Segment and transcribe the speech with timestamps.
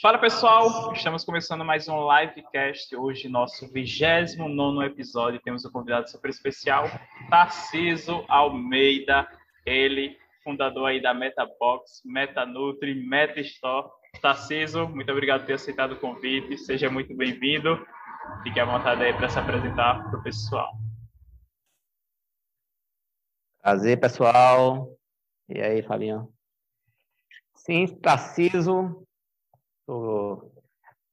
[0.00, 2.96] Fala pessoal, estamos começando mais um livecast.
[2.96, 5.38] Hoje, nosso 29 episódio.
[5.42, 6.86] Temos um convidado super especial,
[7.28, 9.28] Tarciso Almeida,
[9.66, 13.90] ele, fundador aí da MetaBox, MetaNutri, MetaStore.
[14.22, 17.86] Tarciso, muito obrigado por ter aceitado o convite, seja muito bem-vindo.
[18.42, 20.72] Fique à vontade aí para se apresentar para o pessoal.
[23.60, 24.96] Prazer, pessoal.
[25.46, 26.32] E aí, Fabinho?
[27.54, 29.06] Sim, Tarciso,
[29.90, 30.52] Sou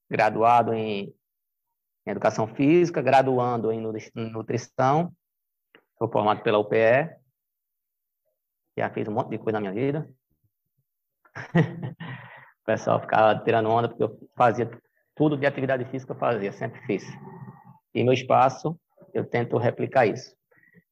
[0.07, 1.11] graduado em,
[2.05, 5.11] Educação Física, graduando em Nutrição.
[5.97, 7.09] Sou formado pela UPE.
[8.77, 10.07] Já fiz um monte de coisa na minha vida.
[12.61, 14.69] o pessoal ficava tirando onda porque eu fazia
[15.15, 17.03] tudo de atividade física, eu fazia, sempre fiz.
[17.95, 18.79] E meu espaço,
[19.11, 20.37] eu tento replicar isso.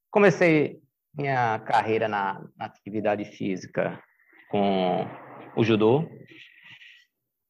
[0.10, 0.82] Comecei
[1.14, 4.04] minha carreira na, na atividade física
[4.50, 5.06] com
[5.56, 6.10] o judô,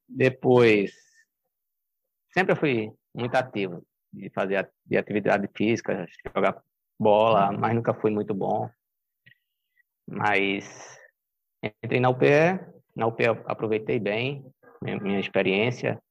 [0.08, 0.94] depois,
[2.34, 6.62] sempre fui muito ativo de fazer de atividade física, jogar
[7.00, 8.70] bola, mas nunca fui muito bom.
[10.08, 10.98] Mas
[11.84, 12.60] entrei na UPE,
[12.96, 14.46] na UPE aproveitei bem
[14.82, 16.02] minha, minha experiência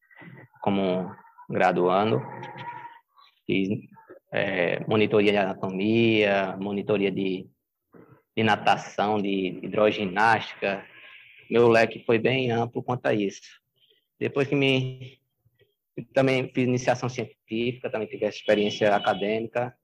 [0.61, 1.15] como
[1.49, 2.21] graduando,
[3.47, 3.69] fiz
[4.33, 7.49] é, monitoria de anatomia, monitoria de,
[8.37, 10.85] de natação, de hidroginástica.
[11.49, 13.64] Meu leque foi bem amplo quanto a isso.
[14.19, 15.19] Depois que me
[16.13, 19.77] também fiz iniciação científica, também tive experiência acadêmica.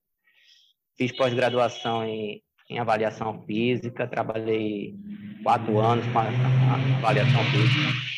[0.96, 4.94] Fiz pós-graduação em, em avaliação física, trabalhei
[5.42, 8.10] quatro anos com a, a avaliação física.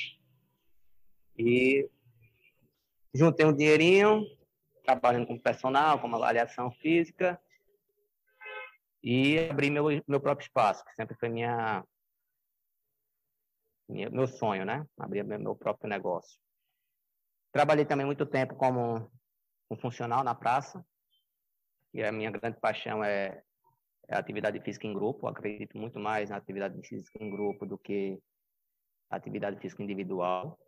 [1.39, 1.89] E
[3.15, 4.25] juntei um dinheirinho,
[4.85, 7.41] trabalhando com personal, com avaliação física,
[9.03, 11.85] e abri meu, meu próprio espaço, que sempre foi minha,
[13.93, 14.87] meu sonho, né?
[14.99, 16.39] Abrir meu próprio negócio.
[17.53, 19.11] Trabalhei também muito tempo como
[19.71, 20.85] um funcional na praça,
[21.95, 23.43] e a minha grande paixão é,
[24.09, 25.27] é a atividade física em grupo.
[25.27, 28.19] Eu acredito muito mais na atividade física em grupo do que
[29.11, 30.59] atividade física individual.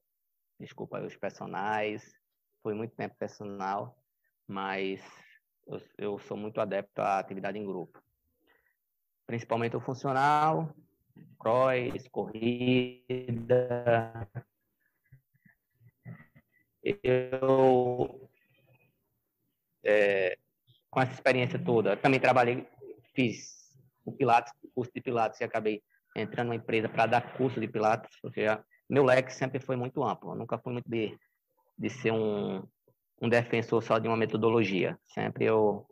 [0.61, 2.15] Desculpa os personagens,
[2.63, 3.97] foi muito tempo personal,
[4.47, 5.01] mas
[5.67, 8.03] eu, eu sou muito adepto à atividade em grupo.
[9.27, 10.75] Principalmente o funcional,
[11.39, 13.69] cross, corrida.
[16.83, 18.29] Eu,
[19.83, 20.37] é,
[20.91, 22.67] com essa experiência toda, também trabalhei,
[23.15, 25.83] fiz o Pilates, o curso de Pilates, e acabei
[26.15, 28.45] entrando numa empresa para dar curso de Pilates, porque
[28.89, 31.19] meu leque sempre foi muito amplo, eu nunca fui muito de,
[31.79, 32.63] de ser um,
[33.21, 34.99] um defensor só de uma metodologia.
[35.07, 35.87] Sempre eu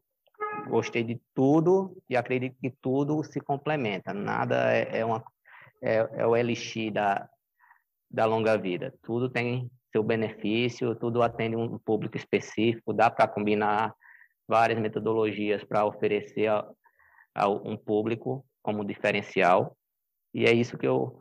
[0.68, 4.12] gostei de tudo e acredito que tudo se complementa.
[4.12, 5.22] Nada é, é uma,
[5.82, 7.28] é, é o elixir da,
[8.10, 8.94] da longa vida.
[9.02, 13.94] Tudo tem seu benefício, tudo atende um público específico, dá para combinar
[14.48, 16.66] várias metodologias para oferecer a,
[17.34, 19.76] a, um público como diferencial.
[20.34, 21.20] E é isso que eu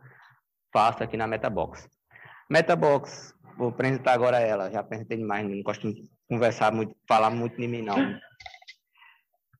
[0.72, 1.86] faço aqui na Metabox.
[2.50, 7.56] Metabox, vou apresentar agora ela, já apresentei demais, não gosto de conversar muito, falar muito
[7.56, 7.96] de mim não.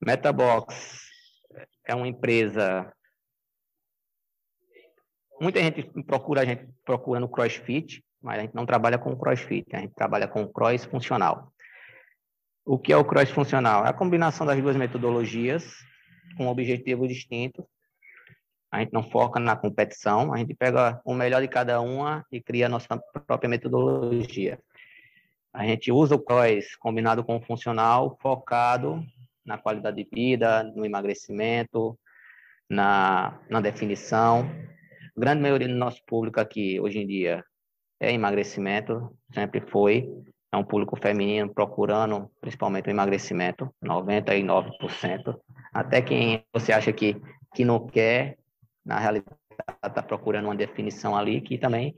[0.05, 1.07] Metabox
[1.87, 2.93] é uma empresa.
[5.41, 9.79] Muita gente procura a gente procurando CrossFit, mas a gente não trabalha com CrossFit, a
[9.79, 11.53] gente trabalha com cross funcional.
[12.65, 13.87] O que é o cross funcional?
[13.87, 15.73] É a combinação das duas metodologias
[16.37, 17.65] com objetivos distintos.
[18.73, 22.41] A gente não foca na competição, a gente pega o melhor de cada uma e
[22.41, 24.59] cria a nossa própria metodologia.
[25.53, 29.05] A gente usa o cross combinado com o funcional, focado
[29.45, 31.99] na qualidade de vida, no emagrecimento,
[32.69, 34.49] na, na definição.
[35.17, 37.45] A grande maioria do nosso público aqui, hoje em dia,
[38.01, 40.09] é emagrecimento, sempre foi.
[40.51, 45.39] É um público feminino procurando principalmente o emagrecimento, 99%.
[45.73, 47.17] Até quem você acha que,
[47.55, 48.39] que não quer,
[48.85, 49.37] na realidade
[49.85, 51.95] está procurando uma definição ali que também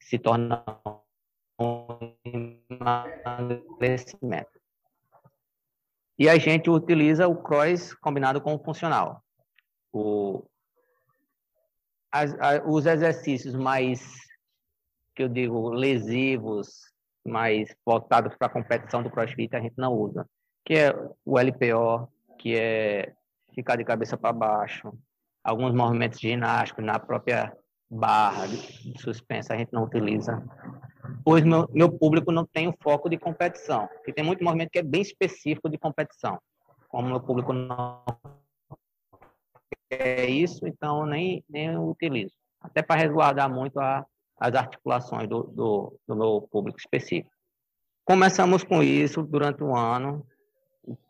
[0.00, 0.64] se torna
[1.58, 2.12] um
[2.70, 4.55] emagrecimento.
[6.18, 9.22] E a gente utiliza o cross combinado com o funcional.
[9.92, 10.44] O,
[12.10, 14.16] as, a, os exercícios mais,
[15.14, 16.68] que eu digo, lesivos,
[17.26, 20.26] mais voltados para a competição do crossfit, a gente não usa.
[20.64, 22.08] Que é o LPO,
[22.38, 23.12] que é
[23.54, 24.92] ficar de cabeça para baixo,
[25.44, 27.56] alguns movimentos ginásticos na própria
[27.88, 30.42] barra de suspensa a gente não utiliza
[31.24, 33.86] pois meu, meu público não tem o foco de competição.
[33.88, 36.38] Porque tem muito movimento que é bem específico de competição.
[36.88, 38.02] Como meu público não
[39.90, 42.34] é isso, então nem, nem utilizo.
[42.60, 44.04] Até para resguardar muito a,
[44.38, 47.30] as articulações do, do, do meu público específico.
[48.04, 50.24] Começamos com isso durante um ano,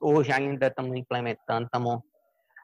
[0.01, 2.01] hoje ainda estamos implementando, estamos,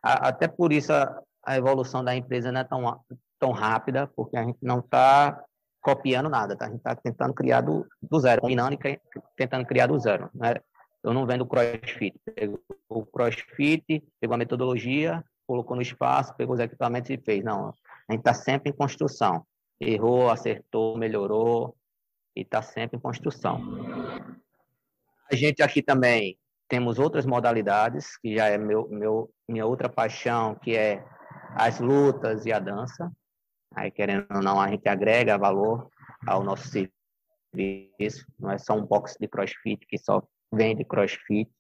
[0.03, 3.01] até por isso a, a evolução da empresa não é tão,
[3.39, 5.45] tão rápida, porque a gente não está
[5.83, 6.67] copiando nada, tá?
[6.67, 9.01] a gente está tentando criar do, do zero, combinando e
[9.37, 10.31] tentando criar do zero.
[10.33, 10.55] Né?
[11.03, 16.61] Eu não vendo CrossFit, pegou o CrossFit, pegou a metodologia, colocou no espaço, pegou os
[16.61, 17.43] equipamentos e fez.
[17.43, 17.75] Não,
[18.09, 19.45] a gente está sempre em construção.
[19.81, 21.77] Errou, acertou, melhorou
[22.37, 23.61] e está sempre em construção.
[25.31, 26.39] A gente aqui também
[26.69, 31.05] temos outras modalidades, que já é meu, meu, minha outra paixão, que é
[31.57, 33.11] as lutas e a dança.
[33.75, 35.89] Aí, querendo ou não, a gente agrega valor
[36.27, 38.27] ao nosso serviço.
[38.39, 40.23] Não é só um box de crossfit que só
[40.53, 41.51] vende crossfit.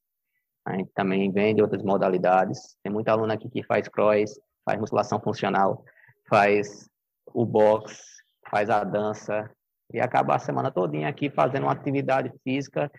[0.64, 2.76] A gente também vende outras modalidades.
[2.82, 5.84] Tem muita aluna aqui que faz cross, faz musculação funcional,
[6.28, 6.88] faz
[7.26, 7.98] o box,
[8.48, 9.50] faz a dança
[9.92, 12.90] e acaba a semana todinha aqui fazendo uma atividade física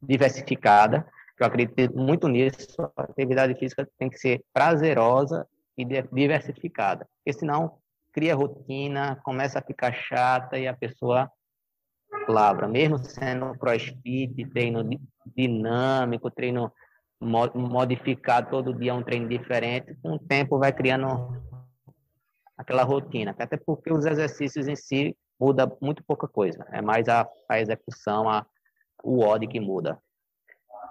[0.00, 1.06] diversificada.
[1.38, 2.76] Eu acredito muito nisso.
[2.96, 5.46] A atividade física tem que ser prazerosa
[5.76, 7.78] e diversificada, porque senão
[8.18, 11.30] cria rotina, começa a ficar chata e a pessoa
[12.26, 14.82] lavra, mesmo sendo crossfit, treino
[15.36, 16.72] dinâmico, treino
[17.20, 21.40] modificado todo dia, um treino diferente, com o tempo vai criando
[22.56, 27.24] aquela rotina, até porque os exercícios em si muda muito pouca coisa, é mais a,
[27.48, 28.44] a execução, a,
[29.04, 29.96] o OD que muda.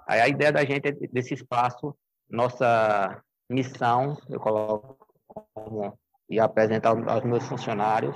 [0.06, 1.94] Aí a ideia da gente é desse espaço,
[2.26, 5.98] nossa missão, eu coloco como,
[6.28, 8.14] e apresentar aos meus funcionários,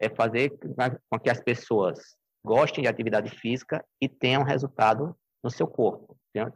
[0.00, 0.50] é fazer
[1.10, 6.16] com que as pessoas gostem de atividade física e tenham resultado no seu corpo.
[6.32, 6.52] Tenha,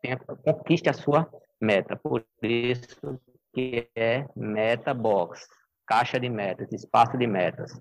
[0.00, 1.30] tenha, conquiste a sua
[1.60, 1.96] meta.
[1.96, 3.20] Por isso
[3.52, 5.46] que é meta box,
[5.86, 7.78] caixa de metas, espaço de metas.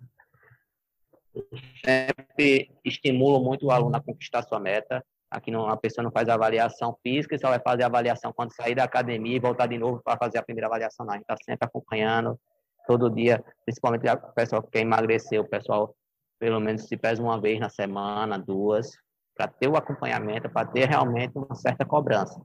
[1.85, 6.29] Sempre estimulo muito o aluno a conquistar sua meta, Aqui não, a pessoa não faz
[6.29, 10.17] avaliação física, só vai fazer avaliação quando sair da academia e voltar de novo para
[10.17, 11.05] fazer a primeira avaliação.
[11.05, 12.39] Não, a gente está sempre acompanhando,
[12.87, 15.93] todo dia, principalmente o pessoal que quer emagrecer, o pessoal
[16.39, 18.91] pelo menos se pesa uma vez na semana, duas,
[19.35, 22.41] para ter o acompanhamento, para ter realmente uma certa cobrança.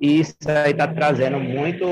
[0.00, 1.84] E isso aí está trazendo muito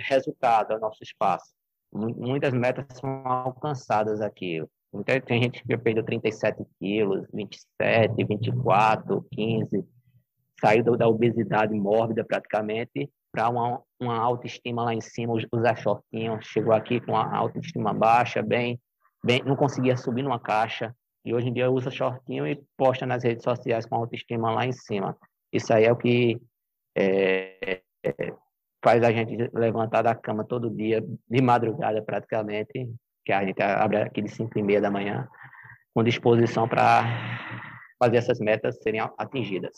[0.00, 1.54] resultado ao nosso espaço.
[1.92, 4.62] Muitas metas são alcançadas aqui.
[4.92, 9.84] Então, tem gente que perdeu 37 quilos, 27, 24, 15,
[10.60, 16.72] saiu da obesidade mórbida praticamente para uma, uma autoestima lá em cima, usar shortinho, chegou
[16.72, 18.80] aqui com a autoestima baixa, bem,
[19.22, 23.22] bem, não conseguia subir numa caixa, e hoje em dia usa shortinho e posta nas
[23.24, 25.16] redes sociais com autoestima lá em cima.
[25.52, 26.40] Isso aí é o que
[26.96, 28.32] é, é,
[28.82, 32.88] faz a gente levantar da cama todo dia, de madrugada praticamente,
[33.26, 35.28] que a gente abre aqui de 5 e meia da manhã,
[35.92, 37.02] com disposição para
[37.98, 39.76] fazer essas metas serem atingidas.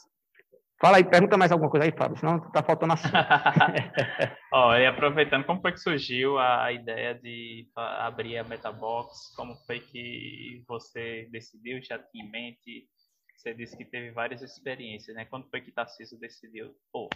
[0.79, 3.13] Fala aí, pergunta mais alguma coisa aí, Fábio, senão tá faltando assunto.
[4.53, 9.35] Ó, e aproveitando, como foi que surgiu a ideia de abrir a Metabox?
[9.35, 12.87] Como foi que você decidiu, já tinha em mente?
[13.37, 15.25] Você disse que teve várias experiências, né?
[15.25, 17.09] Quando foi que Tarcísio decidiu, pô,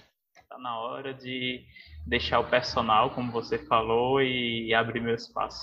[0.48, 1.64] tá na hora de
[2.06, 5.62] deixar o personal, como você falou, e abrir meu espaço?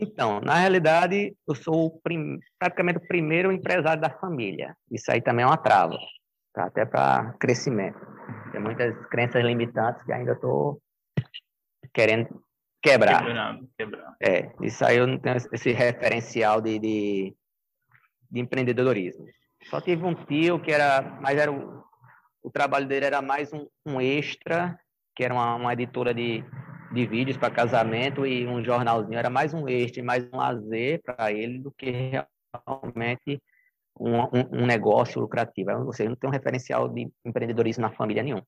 [0.00, 2.38] Então, na realidade, eu sou prim...
[2.58, 4.74] praticamente o primeiro empresário da família.
[4.90, 5.98] Isso aí também é uma trava,
[6.54, 6.64] tá?
[6.64, 8.00] até para crescimento.
[8.50, 10.80] Tem muitas crenças limitantes que ainda estou
[11.92, 12.42] querendo
[12.82, 13.24] quebrar.
[13.24, 14.16] Quebrando, quebrando.
[14.20, 17.36] É, isso aí eu não tenho esse referencial de, de,
[18.30, 19.26] de empreendedorismo.
[19.64, 21.84] Só tive um tio que era, mas era o,
[22.42, 24.78] o trabalho dele era mais um, um extra,
[25.14, 26.42] que era uma, uma editora de
[26.90, 31.32] de vídeos para casamento e um jornalzinho era mais um extra, mais um lazer para
[31.32, 31.90] ele do que
[32.66, 33.40] realmente
[33.98, 35.70] um, um, um, negócio lucrativo.
[35.86, 38.42] Ou seja, não tem um referencial de empreendedorismo na família nenhum.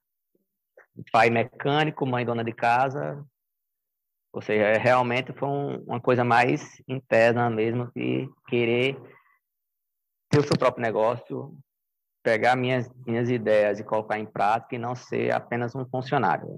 [1.12, 3.24] Pai mecânico, mãe dona de casa.
[4.32, 8.98] Ou seja, é, realmente foi um, uma coisa mais interna mesmo que querer
[10.30, 11.54] ter o seu próprio negócio,
[12.22, 16.48] pegar minhas, minhas ideias e colocar em prática e não ser apenas um funcionário.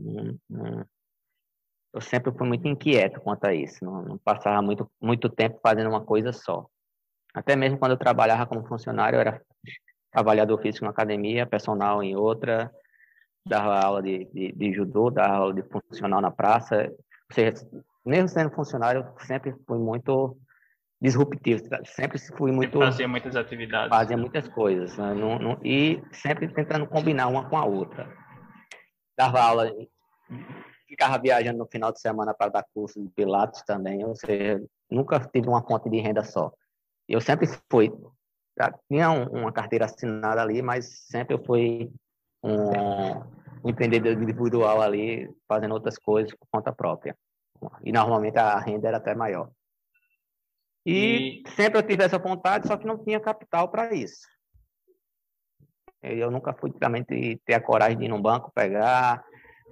[1.94, 5.88] Eu sempre fui muito inquieto quanto a isso, não, não, passava muito, muito tempo fazendo
[5.88, 6.66] uma coisa só.
[7.32, 9.40] Até mesmo quando eu trabalhava como funcionário, eu era
[10.12, 12.70] avaliador físico na academia, personal em outra,
[13.46, 16.88] dava aula de, de, de judô, dava aula de funcional na praça.
[16.90, 17.54] Ou seja,
[18.04, 20.36] mesmo sendo funcionário, eu sempre fui muito
[21.00, 22.78] disruptivo, sempre fui muito...
[22.78, 23.88] Fazia muitas atividades.
[23.88, 25.14] Fazia muitas coisas, né?
[25.14, 28.08] não, não, e sempre tentando combinar uma com a outra.
[29.16, 29.70] Dava aula
[30.94, 35.18] ficava viajando no final de semana para dar curso de Pilates também, ou seja, nunca
[35.20, 36.52] tive uma fonte de renda só.
[37.08, 37.92] Eu sempre fui,
[38.88, 41.92] tinha uma carteira assinada ali, mas sempre eu fui
[42.42, 47.16] um, empreendedor individual ali, fazendo outras coisas por conta própria.
[47.82, 49.50] E normalmente a renda era até maior.
[50.86, 51.50] E, e...
[51.50, 54.26] sempre eu tive essa vontade, só que não tinha capital para isso.
[56.02, 59.24] Eu nunca fui realmente ter a coragem de ir num banco pegar,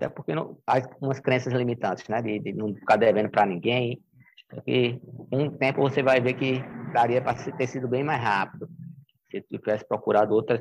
[0.02, 2.20] até porque não, há umas crenças limitantes, né?
[2.20, 4.02] De, de não ficar devendo para ninguém.
[4.48, 5.00] Porque
[5.32, 6.60] um tempo você vai ver que
[6.92, 8.68] daria para ter sido bem mais rápido
[9.30, 10.60] se tivesse procurado outras,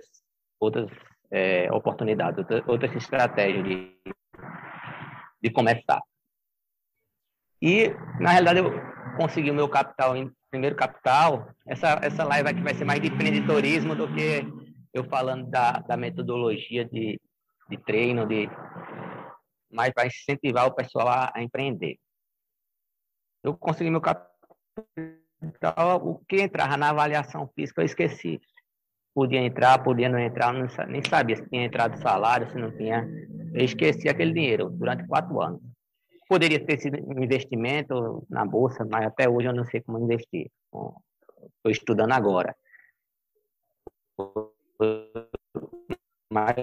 [0.59, 0.89] outras
[1.29, 3.97] é, oportunidades, outras, outras estratégias de,
[5.41, 6.01] de começar.
[7.61, 8.71] E, na realidade, eu
[9.17, 10.15] consegui o meu capital
[10.49, 11.49] primeiro capital.
[11.67, 14.45] Essa, essa live aqui vai ser mais de empreendedorismo do que
[14.93, 17.19] eu falando da, da metodologia de,
[17.69, 18.49] de treino, de,
[19.71, 21.97] mas para incentivar o pessoal a, a, empreender.
[23.43, 24.29] Eu consegui meu capital,
[26.05, 28.39] o que entrava na avaliação física eu esqueci.
[29.13, 33.05] Podia entrar, podia não entrar, não, nem sabia se tinha entrado salário, se não tinha.
[33.53, 35.61] Eu esqueci aquele dinheiro durante quatro anos.
[36.29, 40.49] Poderia ter sido investimento na bolsa, mas até hoje eu não sei como investir.
[40.67, 42.55] Estou estudando agora.
[46.31, 46.55] Mas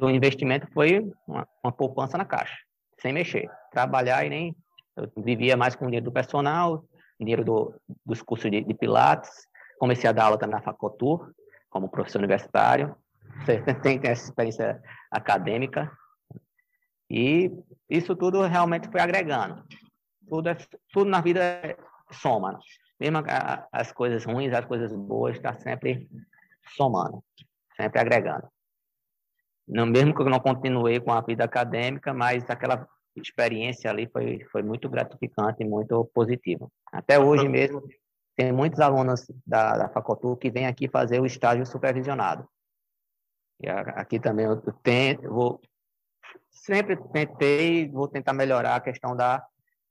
[0.00, 2.56] o investimento foi uma, uma, poupança na caixa,
[2.98, 3.50] sem mexer.
[3.70, 4.56] Trabalhar e nem.
[4.96, 6.82] Eu vivia mais com o dinheiro do personal,
[7.18, 7.74] dinheiro do,
[8.04, 9.30] dos cursos de, de, Pilates.
[9.78, 11.30] Comecei a dar aula também na Facotur,
[11.68, 12.96] como professor universitário.
[13.44, 15.92] Você tem, tem essa experiência acadêmica.
[17.10, 17.52] E
[17.90, 19.62] isso tudo realmente foi agregando.
[20.30, 20.56] Tudo, é,
[20.94, 21.76] tudo na vida é
[22.10, 22.58] soma.
[22.98, 23.18] Mesmo
[23.70, 26.08] as coisas ruins, as coisas boas, está sempre
[26.74, 27.22] somando,
[27.76, 28.48] sempre agregando.
[29.66, 34.44] Não, mesmo que eu não continuei com a vida acadêmica, mas aquela experiência ali foi,
[34.50, 36.68] foi muito gratificante e muito positiva.
[36.92, 37.82] Até hoje mesmo,
[38.36, 40.02] tem muitos alunos da, da
[40.40, 42.48] que vêm aqui fazer o estágio supervisionado.
[43.60, 45.60] E aqui também eu tento, vou,
[46.50, 49.44] sempre tentei, vou tentar melhorar a questão da,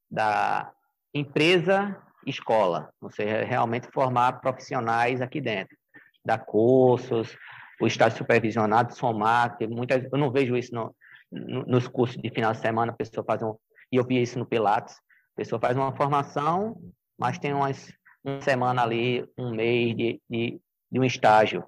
[0.10, 0.72] da
[1.14, 5.78] empresa-escola, você realmente formar profissionais aqui dentro,
[6.26, 7.38] dar cursos,
[7.80, 10.96] o estágio supervisionado, somar, que muitas, eu não vejo isso no,
[11.32, 13.56] no, nos cursos de final de semana, a pessoa faz um,
[13.92, 16.78] e eu vi isso no Pilates, a pessoa faz uma formação,
[17.18, 17.92] mas tem umas,
[18.24, 21.64] uma semana ali, um mês de, de, de um estágio,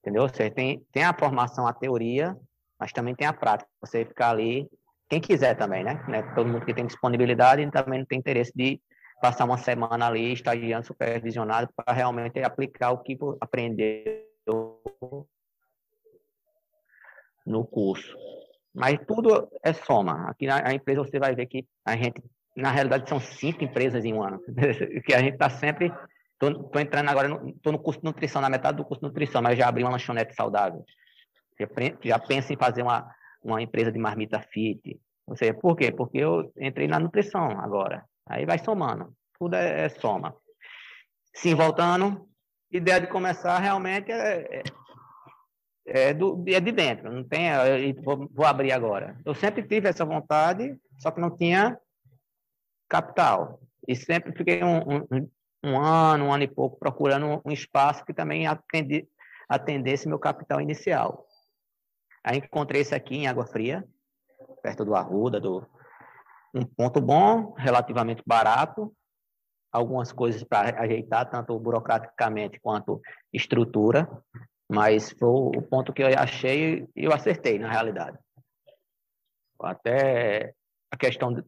[0.00, 0.28] entendeu?
[0.28, 2.36] Você tem, tem a formação, a teoria,
[2.78, 3.68] mas também tem a prática.
[3.80, 4.68] Você ficar ali,
[5.08, 6.02] quem quiser também, né?
[6.08, 6.22] né?
[6.34, 8.80] Todo mundo que tem disponibilidade também não tem interesse de
[9.20, 14.24] passar uma semana ali estagiando, supervisionado, para realmente aplicar o que aprendeu
[17.46, 18.16] no curso.
[18.74, 20.28] Mas tudo é soma.
[20.28, 22.22] Aqui na empresa você vai ver que a gente,
[22.56, 24.40] na realidade, são cinco empresas em um ano.
[25.06, 25.92] que a gente está sempre.
[26.42, 29.56] Estou entrando agora, estou no curso de nutrição, na metade do curso de nutrição, mas
[29.56, 30.84] já abri uma lanchonete saudável
[32.02, 33.08] já pensa em fazer uma,
[33.42, 35.00] uma empresa de marmita fit.
[35.26, 35.92] Ou seja, por quê?
[35.92, 38.04] Porque eu entrei na nutrição agora.
[38.28, 39.14] Aí vai somando.
[39.38, 40.34] Tudo é, é soma.
[41.34, 42.28] Sim, voltando,
[42.70, 44.62] ideia de começar realmente é, é,
[45.86, 47.10] é, do, é de dentro.
[47.12, 47.50] Não tem,
[48.02, 49.18] vou, vou abrir agora.
[49.24, 51.78] Eu sempre tive essa vontade, só que não tinha
[52.88, 53.60] capital.
[53.86, 55.30] E sempre fiquei um, um,
[55.64, 59.06] um ano, um ano e pouco procurando um espaço que também atendi,
[59.48, 61.26] atendesse meu capital inicial.
[62.22, 63.84] Aí encontrei esse aqui em Água Fria,
[64.62, 65.66] perto do Arruda, do
[66.54, 68.94] um ponto bom, relativamente barato,
[69.72, 74.08] algumas coisas para ajeitar, tanto burocraticamente quanto estrutura,
[74.70, 78.18] mas foi o ponto que eu achei e eu acertei, na realidade.
[79.60, 80.54] Até
[80.90, 81.44] a questão de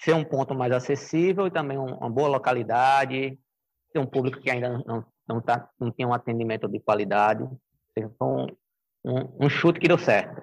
[0.00, 3.38] ser um ponto mais acessível e também uma boa localidade,
[3.92, 7.48] ter um público que ainda não, não, tá, não tinha um atendimento de qualidade.
[7.96, 8.46] Então,
[9.04, 10.42] um, um chute que deu certo.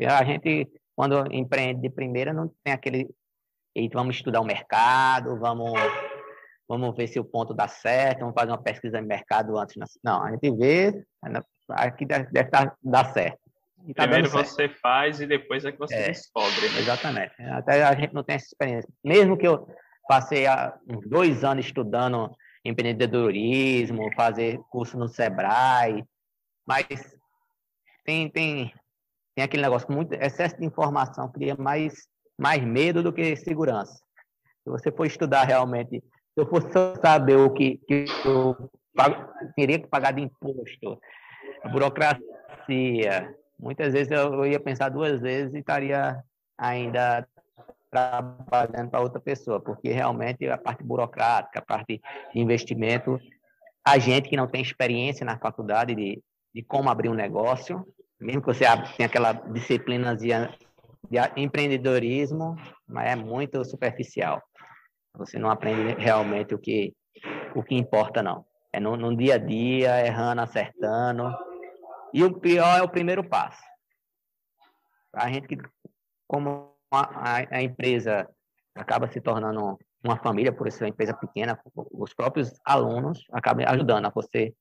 [0.00, 3.08] A gente, quando empreende de primeira, não tem aquele.
[3.92, 5.72] vamos estudar o mercado, vamos,
[6.68, 9.76] vamos ver se o ponto dá certo, vamos fazer uma pesquisa de mercado antes.
[10.02, 11.04] Não, a gente vê,
[11.70, 13.38] aqui deve, deve dar, dar certo.
[13.94, 16.68] Tá Primeiro você faz e depois é que você é, descobre.
[16.70, 16.80] Né?
[16.80, 17.34] Exatamente.
[17.42, 18.90] Até a gente não tem essa experiência.
[19.04, 19.68] Mesmo que eu
[20.08, 20.44] passei
[20.88, 26.04] uns dois anos estudando empreendedorismo, fazer curso no Sebrae,
[26.66, 26.86] mas
[28.04, 28.72] tem, tem,
[29.36, 31.94] tem aquele negócio, muito excesso de informação cria mais,
[32.36, 33.94] mais medo do que segurança.
[34.64, 36.02] Se você for estudar realmente,
[36.36, 36.68] se eu fosse
[37.00, 39.26] saber o que, que eu pago,
[39.56, 41.00] teria que pagar de imposto,
[41.72, 46.22] burocracia, muitas vezes eu ia pensar duas vezes e estaria
[46.58, 47.26] ainda
[47.90, 52.02] trabalhando para outra pessoa, porque realmente a parte burocrática, a parte
[52.34, 53.18] de investimento,
[53.82, 56.22] a gente que não tem experiência na faculdade de,
[56.54, 57.82] de como abrir um negócio,
[58.20, 58.64] mesmo que você
[58.94, 64.42] tenha aquela disciplina de, de empreendedorismo, mas é muito superficial.
[65.16, 66.94] Você não aprende realmente o que,
[67.54, 68.44] o que importa, não.
[68.72, 71.34] É no, no dia a dia, errando, acertando.
[72.12, 73.62] E o pior é o primeiro passo.
[75.14, 75.56] A gente que,
[76.26, 78.28] como a, a, empresa
[78.74, 84.06] acaba se tornando uma família, por ser uma empresa pequena, os próprios alunos acabam ajudando
[84.06, 84.54] a você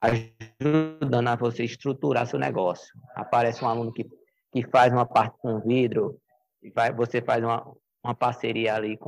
[0.00, 2.92] ajudando a você estruturar seu negócio.
[3.14, 4.04] Aparece um aluno que,
[4.50, 6.18] que faz uma parte com vidro,
[6.74, 7.64] vai, você faz uma,
[8.02, 8.98] uma parceria ali,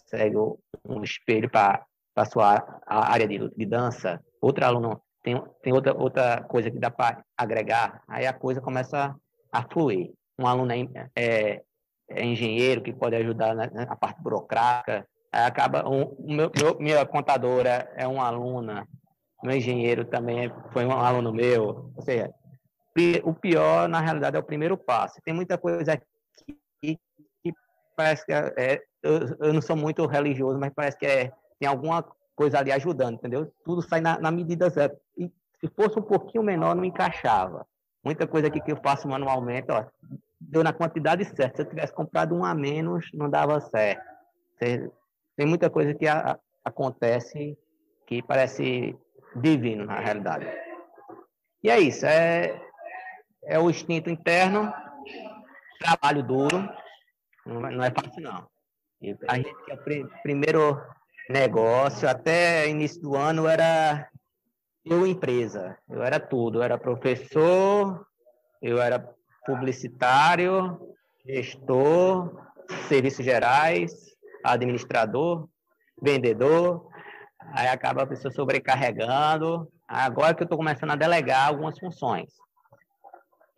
[0.00, 1.84] consegue um espelho para
[2.16, 4.22] a sua área de, de dança.
[4.40, 9.14] Outro aluno tem, tem outra, outra coisa que dá para agregar, aí a coisa começa
[9.52, 10.12] a fluir.
[10.38, 11.62] Um aluno é, é,
[12.10, 17.06] é engenheiro que pode ajudar na, na parte burocrática, aí acaba um, meu, meu, minha
[17.06, 18.86] contadora é uma aluna
[19.44, 21.92] meu engenheiro também foi um aluno meu.
[21.94, 22.32] Ou seja,
[23.22, 25.20] o pior, na realidade, é o primeiro passo.
[25.22, 26.98] Tem muita coisa aqui
[27.96, 31.68] parece que é, é eu, eu, não sou muito religioso, mas parece que é, tem
[31.68, 33.52] alguma coisa ali ajudando, entendeu?
[33.64, 34.98] Tudo sai na, na medida certa.
[35.16, 37.66] E se fosse um pouquinho menor, não encaixava.
[38.02, 39.84] Muita coisa aqui que eu faço manualmente, ó,
[40.40, 41.56] deu na quantidade certa.
[41.56, 44.02] Se eu tivesse comprado um a menos, não dava certo.
[45.36, 47.58] Tem muita coisa que a, acontece
[48.06, 48.96] que parece
[49.36, 50.46] divino, na realidade.
[51.62, 52.60] E é isso, é,
[53.44, 54.72] é o instinto interno,
[55.78, 56.68] trabalho duro,
[57.46, 58.46] não, é, é fácil não.
[59.28, 60.80] A gente, o primeiro
[61.28, 64.08] negócio, até início do ano, era
[64.84, 68.06] eu empresa, eu era tudo, eu era professor,
[68.60, 68.98] eu era
[69.46, 72.38] publicitário, gestor,
[72.88, 75.48] serviços gerais, administrador,
[76.00, 76.88] vendedor,
[77.52, 79.70] aí acaba a pessoa sobrecarregando.
[79.88, 82.30] Agora que eu estou começando a delegar algumas funções.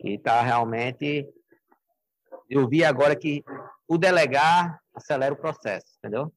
[0.03, 1.27] E está realmente.
[2.49, 3.43] Eu vi agora que
[3.87, 6.31] o delegar acelera o processo, entendeu?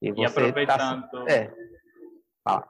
[0.00, 1.10] E, e tá aproveitando.
[1.10, 1.24] Tá...
[1.28, 1.52] É.
[2.42, 2.68] Fala.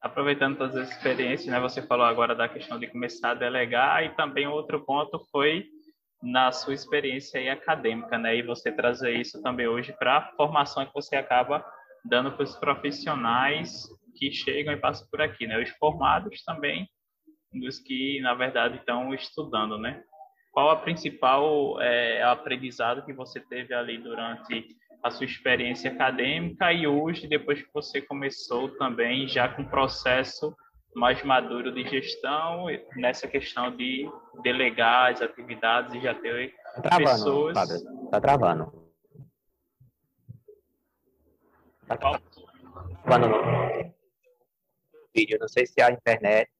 [0.00, 1.58] Aproveitando todas as experiências, né?
[1.60, 5.66] Você falou agora da questão de começar a delegar e também outro ponto foi
[6.22, 8.36] na sua experiência aí acadêmica, né?
[8.36, 11.64] E você trazer isso também hoje para a formação que você acaba
[12.04, 15.62] dando para os profissionais que chegam e passam por aqui, né?
[15.62, 16.88] Os formados também,
[17.52, 20.02] dos que, na verdade, estão estudando, né?
[20.54, 24.64] Qual a principal é, aprendizado que você teve ali durante
[25.02, 30.56] a sua experiência acadêmica e hoje, depois que você começou também já com o processo
[30.94, 34.08] mais maduro de gestão, nessa questão de
[34.44, 37.70] delegar as atividades e já ter tá travando, pessoas...
[38.04, 38.84] Está travando.
[41.88, 41.98] Tá
[43.02, 43.92] quando no
[45.14, 46.50] vídeo, não sei se é a internet.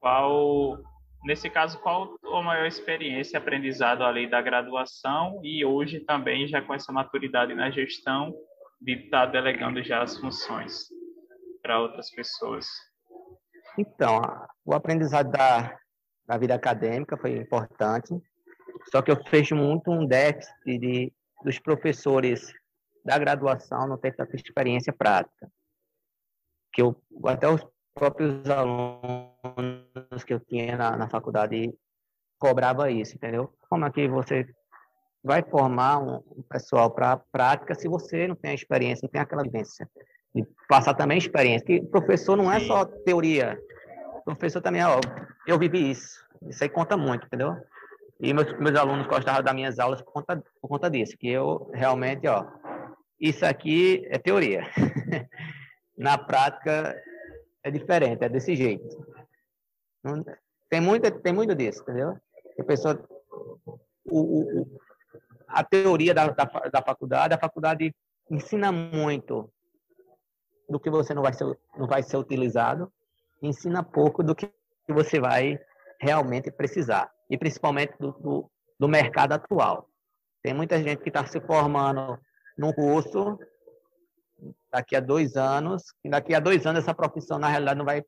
[0.00, 0.78] Qual,
[1.26, 6.72] nesse caso, qual a maior experiência, aprendizado ali da graduação e hoje também já com
[6.72, 8.32] essa maturidade na gestão
[8.80, 10.86] de estar tá delegando já as funções
[11.60, 12.66] para outras pessoas?
[13.76, 14.22] Então,
[14.64, 15.76] o aprendizado da,
[16.24, 18.14] da vida acadêmica foi importante,
[18.90, 21.12] só que eu vejo muito um déficit de,
[21.42, 22.52] dos professores
[23.04, 25.50] da graduação não ter tanta experiência prática.
[26.72, 31.72] Que eu, até os próprios alunos que eu tinha na, na faculdade
[32.38, 33.50] cobrava isso, entendeu?
[33.70, 34.46] Como é que você
[35.24, 39.42] vai formar um, pessoal para prática se você não tem a experiência, não tem aquela
[39.42, 39.88] vivência?
[40.34, 41.66] E passar também experiência.
[41.66, 43.58] Que professor não é só teoria.
[44.26, 45.00] Professor também, ó,
[45.46, 46.22] eu vivi isso.
[46.46, 47.56] Isso aí conta muito, entendeu?
[48.20, 51.70] E meus, meus alunos gostavam das minhas aulas por conta, por conta disso, que eu
[51.72, 52.44] realmente, ó,
[53.18, 54.66] isso aqui é teoria.
[55.96, 56.94] Na prática
[57.66, 59.04] é diferente, é desse jeito.
[60.70, 62.16] tem, muito, tem muito disso, entendeu?
[62.58, 63.04] A pessoa,
[64.04, 64.80] o, o,
[65.48, 67.92] a teoria da, da, da faculdade, a faculdade
[68.30, 69.50] ensina muito
[70.68, 72.92] do que você não vai ser, não vai ser utilizado,
[73.42, 74.48] ensina pouco do que
[74.88, 75.58] você vai
[76.00, 79.88] realmente precisar, e principalmente do, do, do mercado atual.
[80.40, 82.16] Tem muita gente que está se formando
[82.56, 83.36] num curso
[84.70, 88.04] daqui a dois anos, e daqui a dois anos essa profissão, na realidade, não vai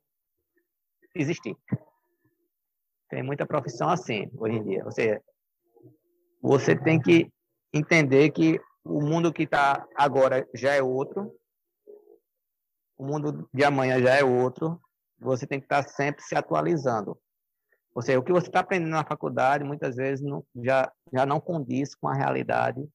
[1.15, 1.55] existir.
[3.09, 4.85] Tem muita profissão assim, hoje em dia.
[4.85, 5.21] Ou seja,
[6.41, 7.31] você tem que
[7.73, 11.35] entender que o mundo que está agora já é outro,
[12.97, 14.79] o mundo de amanhã já é outro,
[15.17, 17.19] você tem que estar tá sempre se atualizando.
[17.93, 21.39] Ou seja, o que você está aprendendo na faculdade muitas vezes não, já, já não
[21.39, 22.87] condiz com a realidade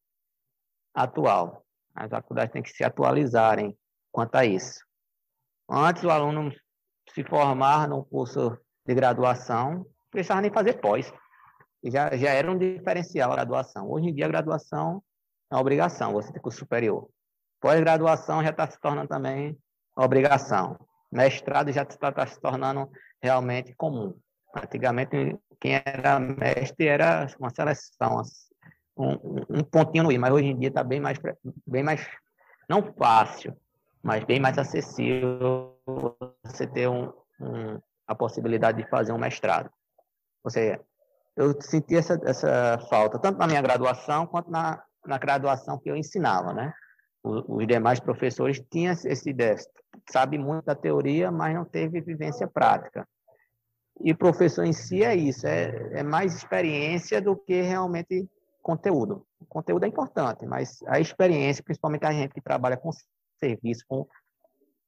[0.94, 1.63] atual.
[1.94, 3.76] As faculdades têm que se atualizarem
[4.10, 4.84] quanto a isso.
[5.68, 6.52] Antes, o aluno
[7.10, 11.12] se formar no curso de graduação, precisava nem fazer pós.
[11.84, 13.90] Já, já era um diferencial a graduação.
[13.90, 15.02] Hoje em dia, a graduação
[15.50, 17.08] é uma obrigação, você tem curso superior.
[17.60, 19.56] Pós-graduação já está se tornando também
[19.96, 20.78] obrigação.
[21.10, 22.90] Mestrado já está tá se tornando
[23.22, 24.18] realmente comum.
[24.54, 28.22] Antigamente, quem era mestre era uma seleção,
[28.96, 31.18] um, um pontinho no i, mas hoje em dia está bem mais,
[31.66, 32.06] bem mais,
[32.68, 33.56] não fácil,
[34.02, 35.78] mas bem mais acessível
[36.44, 39.70] você ter um, um, a possibilidade de fazer um mestrado.
[40.44, 40.80] Ou seja,
[41.36, 45.96] eu senti essa, essa falta, tanto na minha graduação quanto na, na graduação que eu
[45.96, 46.72] ensinava, né?
[47.22, 49.72] Os, demais professores tinham esse déficit,
[50.10, 53.08] sabe muito da teoria, mas não teve vivência prática.
[54.00, 58.28] E professor em si é isso, é, é mais experiência do que realmente
[58.64, 59.26] conteúdo.
[59.38, 62.90] O conteúdo é importante, mas a experiência, principalmente a gente que trabalha com
[63.38, 64.06] serviço, com,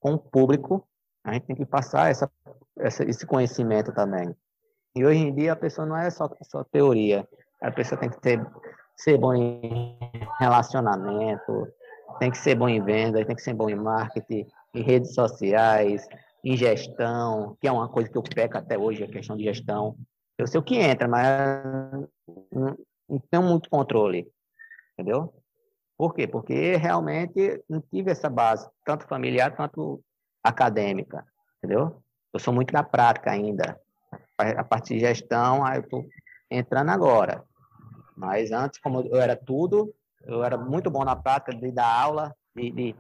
[0.00, 0.88] com o público,
[1.22, 2.30] a gente tem que passar essa,
[2.78, 4.34] essa, esse conhecimento também.
[4.96, 7.28] E hoje em dia a pessoa não é só, só teoria,
[7.60, 8.44] a pessoa tem que ter,
[8.96, 9.98] ser bom em
[10.40, 11.68] relacionamento,
[12.18, 16.08] tem que ser bom em vendas, tem que ser bom em marketing, em redes sociais,
[16.42, 19.96] em gestão, que é uma coisa que eu peco até hoje, a questão de gestão.
[20.38, 22.06] Eu sei o que entra, mas
[23.08, 24.26] não tenho muito controle,
[24.92, 25.32] entendeu?
[25.96, 26.26] Por quê?
[26.26, 30.02] Porque realmente não tive essa base, tanto familiar quanto
[30.42, 31.24] acadêmica,
[31.58, 32.02] entendeu?
[32.32, 33.80] Eu sou muito na prática ainda.
[34.38, 36.04] A parte de gestão, aí eu estou
[36.50, 37.42] entrando agora.
[38.14, 42.34] Mas antes, como eu era tudo, eu era muito bom na prática de dar aula,
[42.54, 42.96] de, de,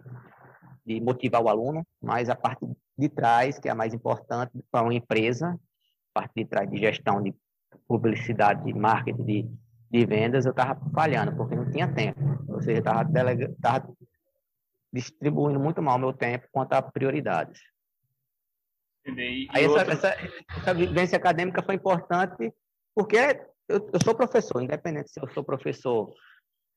[0.86, 2.66] de motivar o aluno, mas a parte
[2.96, 5.50] de trás, que é a mais importante para uma empresa,
[6.14, 7.34] a parte de trás de gestão de
[7.86, 9.50] publicidade, de marketing, de
[9.90, 12.20] de vendas, eu estava falhando, porque não tinha tempo.
[12.48, 13.54] Ou seja, estava delega...
[14.92, 17.60] distribuindo muito mal meu tempo quanto a prioridades.
[19.06, 20.16] E Aí essa, essa,
[20.58, 22.52] essa, vivência acadêmica foi importante
[22.94, 23.16] porque
[23.68, 26.12] eu, eu, sou professor, independente se eu sou professor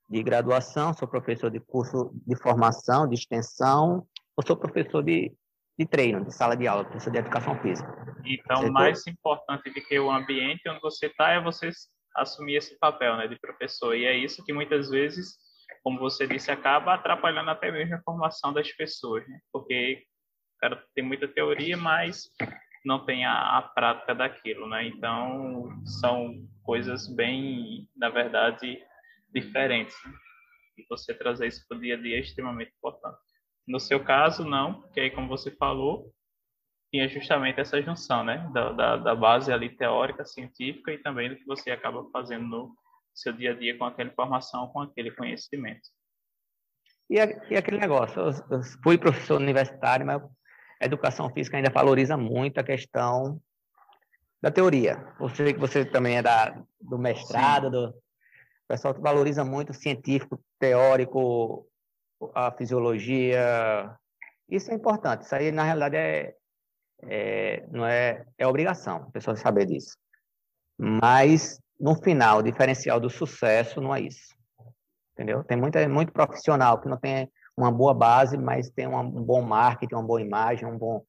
[0.08, 5.34] de graduação, sou professor de curso de formação, de extensão, ou sou professor de,
[5.78, 8.16] de treino, de sala de aula, professor de educação física.
[8.26, 11.72] Então, mais importante do que o ambiente onde você está é você
[12.16, 13.96] assumir esse papel né, de professor.
[13.96, 15.38] E é isso que muitas vezes,
[15.84, 19.40] como você disse, acaba atrapalhando até mesmo a formação das pessoas, né?
[19.52, 20.04] porque
[20.56, 22.30] o cara tem muita teoria, mas
[22.86, 24.88] não tem a, a prática daquilo, né?
[24.88, 28.82] Então, são coisas bem, na verdade,
[29.34, 29.96] diferentes.
[30.06, 30.14] Né?
[30.78, 33.18] E você trazer isso para o dia a dia é extremamente importante.
[33.68, 36.12] No seu caso, não, porque aí, como você falou,
[36.92, 41.36] tinha justamente essa junção, né, da, da, da, base ali teórica, científica e também do
[41.36, 42.76] que você acaba fazendo no
[43.14, 45.88] seu dia a dia com aquela informação, com aquele conhecimento.
[47.10, 47.16] E,
[47.50, 50.22] e aquele negócio, eu, eu fui professor universitário, mas
[50.82, 53.42] a educação física ainda valoriza muito a questão
[54.42, 55.14] da teoria.
[55.20, 60.42] Você que você também é da, do mestrado, do, o pessoal valoriza muito o científico,
[60.60, 61.68] teórico,
[62.34, 63.96] a fisiologia.
[64.48, 65.24] Isso é importante.
[65.24, 66.36] Isso aí, na realidade, é,
[67.04, 69.98] é, não é, é obrigação a pessoa saber disso.
[70.78, 74.34] Mas, no final, o diferencial do sucesso não é isso.
[75.14, 75.44] Entendeu?
[75.44, 79.96] Tem muita, muito profissional que não tem uma boa base, mas tem um bom marketing,
[79.96, 81.04] uma boa imagem, um bom,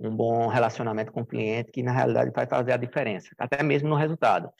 [0.00, 3.88] um bom relacionamento com o cliente, que na realidade vai fazer a diferença, até mesmo
[3.88, 4.50] no resultado.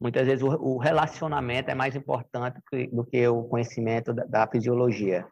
[0.00, 2.60] Muitas vezes o, o relacionamento é mais importante
[2.92, 5.26] do que o conhecimento da, da fisiologia.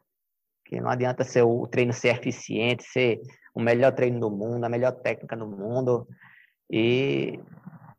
[0.64, 3.20] Que não adianta ser o treino ser eficiente, ser
[3.54, 6.06] o melhor treino do mundo, a melhor técnica do mundo,
[6.70, 7.40] e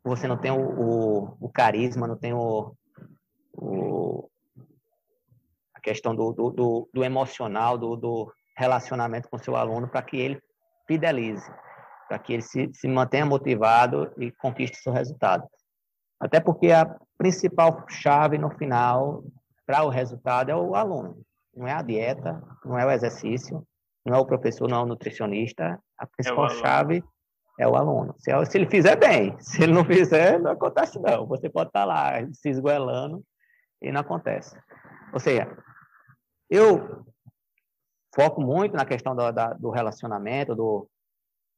[0.02, 2.74] você não tem o, o, o carisma, não tem o,
[3.52, 4.28] o
[5.74, 10.16] a questão do, do, do, do emocional, do, do, relacionamento com seu aluno para que
[10.16, 10.40] ele
[10.86, 11.50] fidelize,
[12.08, 15.46] para que ele se, se mantenha motivado e conquiste seu resultado.
[16.20, 16.86] Até porque a
[17.16, 19.24] principal chave no final
[19.66, 21.20] para o resultado é o aluno,
[21.54, 23.66] não é a dieta, não é o exercício,
[24.04, 27.04] não é o professor, não é o nutricionista, a principal é chave
[27.58, 28.14] é o aluno.
[28.18, 31.26] Se, se, ele fizer bem, se ele não fizer, não acontece não.
[31.26, 33.22] Você pode estar lá se esgoelando
[33.80, 34.56] e não acontece.
[35.12, 35.46] Ou seja,
[36.50, 37.04] eu
[38.14, 40.88] foco muito na questão do, da, do relacionamento, do,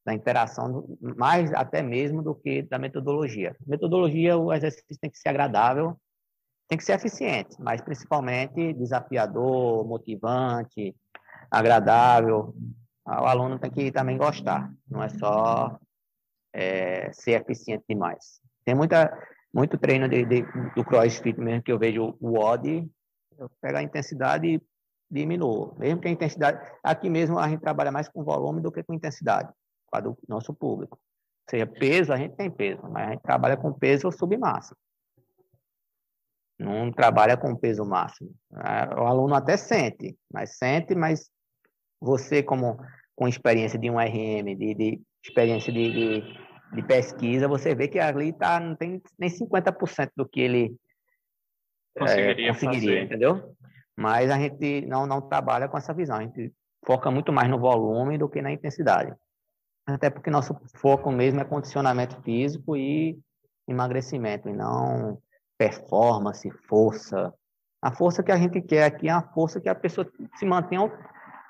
[0.05, 3.57] da interação, mais até mesmo do que da metodologia.
[3.67, 5.97] Metodologia, o exercício tem que ser agradável,
[6.69, 10.95] tem que ser eficiente, mas principalmente desafiador, motivante,
[11.59, 12.55] agradável.
[13.07, 15.79] O aluno tem que também gostar, não é só
[16.53, 18.41] é, ser eficiente demais.
[18.65, 19.13] Tem muita,
[19.53, 20.43] muito treino de, de,
[20.75, 22.89] do CrossFit mesmo que eu vejo o WOD,
[23.39, 24.63] eu pego a intensidade e
[25.11, 25.77] diminuo.
[25.79, 26.59] Mesmo que a intensidade...
[26.83, 29.53] Aqui mesmo a gente trabalha mais com volume do que com intensidade,
[29.91, 30.97] para o nosso público.
[30.97, 34.79] Ou seja, peso, a gente tem peso, mas a gente trabalha com peso submáximo.
[36.59, 38.33] Não trabalha com peso máximo.
[38.53, 41.29] É, o aluno até sente, mas sente, mas
[42.05, 42.79] você como
[43.17, 46.39] com experiência de um RM, de, de experiência de, de,
[46.75, 50.77] de, pesquisa, você vê que ali tá, não tem nem 50% do que ele
[51.97, 53.57] conseguiria, é, conseguiria entendeu?
[53.97, 56.53] Mas a gente não, não trabalha com essa visão, a gente
[56.85, 59.15] foca muito mais no volume do que na intensidade.
[59.87, 63.19] Até porque nosso foco mesmo é condicionamento físico e
[63.69, 65.19] emagrecimento, e não
[65.57, 67.33] performance, força.
[67.81, 70.91] A força que a gente quer aqui é a força que a pessoa se mantenha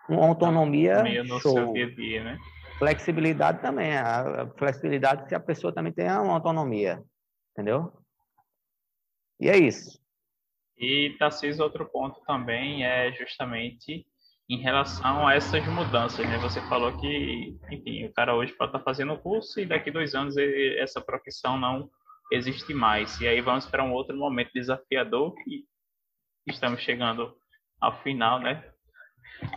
[0.08, 1.52] uma autonomia no show.
[1.52, 2.38] seu dia a dia, né?
[2.78, 3.96] Flexibilidade também.
[3.96, 7.02] A flexibilidade se a pessoa também tem uma autonomia.
[7.52, 7.92] Entendeu?
[9.40, 9.98] E é isso.
[10.76, 14.06] E, Tarcísio, outro ponto também é justamente
[14.48, 16.36] em relação a essas mudanças, né?
[16.38, 20.14] Você falou que, enfim, o cara hoje pode estar fazendo o curso e daqui dois
[20.14, 21.88] anos ele, essa profissão não
[22.30, 23.20] existe mais.
[23.20, 25.64] E aí vamos para um outro momento desafiador que
[26.46, 27.34] estamos chegando
[27.80, 28.73] ao final, né?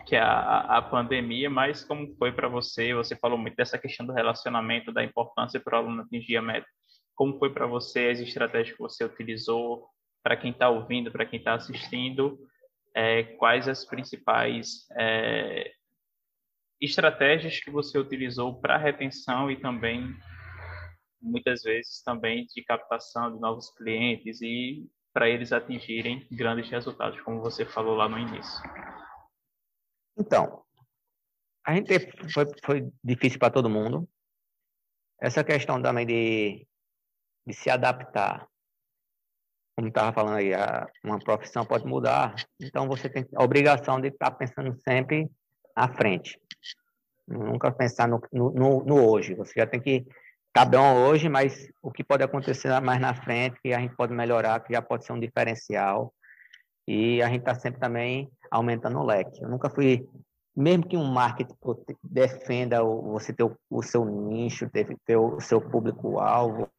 [0.06, 2.94] Que é a, a pandemia, mas como foi para você?
[2.94, 6.68] Você falou muito dessa questão do relacionamento, da importância para o aluno atingir a meta.
[7.16, 9.88] Como foi para você as estratégias que você utilizou?
[10.24, 12.38] Para quem está ouvindo, para quem está assistindo,
[12.94, 15.72] é, quais as principais é,
[16.82, 20.16] estratégias que você utilizou para retenção e também
[21.22, 27.42] muitas vezes também de captação de novos clientes e para eles atingirem grandes resultados, como
[27.42, 28.62] você falou lá no início.
[30.17, 30.63] Então,
[31.65, 31.99] a gente
[32.34, 34.08] foi, foi difícil para todo mundo.
[35.19, 36.67] Essa questão também de,
[37.45, 38.47] de se adaptar,
[39.75, 44.08] como estava falando aí, a, uma profissão pode mudar, então você tem a obrigação de
[44.08, 45.30] estar pensando sempre
[45.75, 46.39] à frente.
[47.27, 49.36] Nunca pensar no, no, no hoje.
[49.36, 50.08] Você já tem que
[50.53, 54.13] tá bom hoje, mas o que pode acontecer mais na frente, que a gente pode
[54.13, 56.13] melhorar, que já pode ser um diferencial.
[56.88, 59.42] E a gente está sempre também aumentando o leque.
[59.42, 60.08] Eu nunca fui,
[60.56, 61.56] mesmo que um marketing
[62.04, 66.70] defenda você ter o, seu nicho, ter, o seu público-alvo,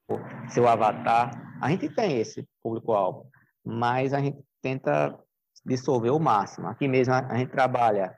[0.49, 3.31] seu avatar, a gente tem esse público-alvo,
[3.65, 5.19] mas a gente tenta
[5.65, 6.69] dissolver o máximo.
[6.69, 8.17] Aqui mesmo a, gente trabalha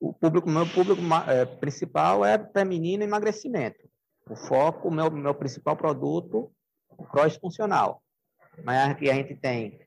[0.00, 3.88] o público, meu público é, principal é feminino emagrecimento.
[4.28, 6.50] O foco, meu, meu principal produto,
[7.10, 8.02] cross funcional.
[8.64, 9.78] Mas aqui a gente tem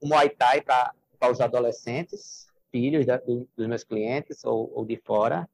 [0.00, 0.92] o Muay Thai para
[1.30, 5.48] os adolescentes, filhos da, do, dos meus clientes ou, ou, de fora.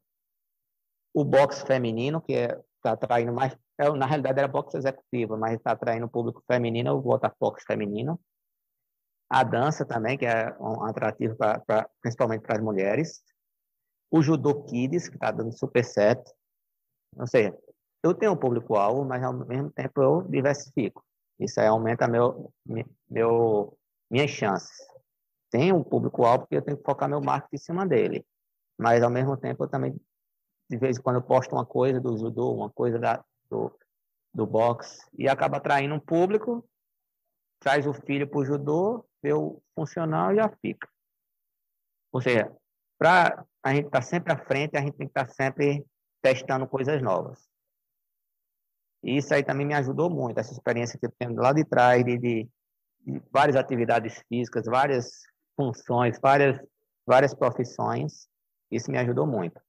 [1.12, 3.56] O boxe feminino, que está é, atraindo mais.
[3.78, 7.02] É, na realidade era boxe executivo, mas está atraindo o público feminino, o
[7.38, 8.18] boxe feminino.
[9.28, 13.22] A dança também, que é um atrativo pra, pra principalmente para as mulheres.
[14.10, 16.32] O Judô Kids, que está dando super certo.
[17.16, 17.56] Ou seja,
[18.02, 21.04] eu tenho um público-alvo, mas ao mesmo tempo eu diversifico.
[21.38, 22.52] Isso aí aumenta meu,
[23.08, 23.78] meu,
[24.10, 24.89] minhas chances.
[25.50, 28.24] Tenho um público-alvo porque eu tenho que focar meu marketing em cima dele.
[28.78, 29.94] Mas ao mesmo tempo eu também,
[30.70, 33.76] de vez em quando, eu posto uma coisa do judô, uma coisa da, do,
[34.32, 36.66] do boxe, e acaba atraindo um público,
[37.58, 40.88] traz o filho para o judô, vê o funcional e já fica.
[42.12, 42.50] Ou seja,
[42.98, 45.84] para a gente estar tá sempre à frente, a gente tem que estar tá sempre
[46.22, 47.48] testando coisas novas.
[49.02, 52.04] E isso aí também me ajudou muito, essa experiência que eu tenho lá de trás,
[52.04, 52.48] de, de,
[53.00, 55.22] de várias atividades físicas, várias
[55.60, 56.58] funções, várias,
[57.06, 58.26] várias profissões.
[58.70, 59.60] Isso me ajudou muito.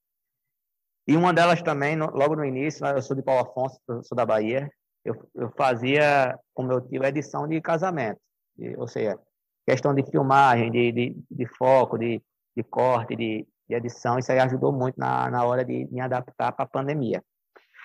[1.05, 4.25] E uma delas também, no, logo no início, eu sou de Paulo Afonso, sou da
[4.25, 4.71] Bahia,
[5.03, 8.21] eu, eu fazia com meu tio edição de casamento.
[8.55, 9.19] De, ou seja,
[9.67, 12.23] questão de filmagem, de, de, de foco, de,
[12.55, 16.53] de corte, de, de edição, isso aí ajudou muito na, na hora de me adaptar
[16.53, 17.21] para a pandemia.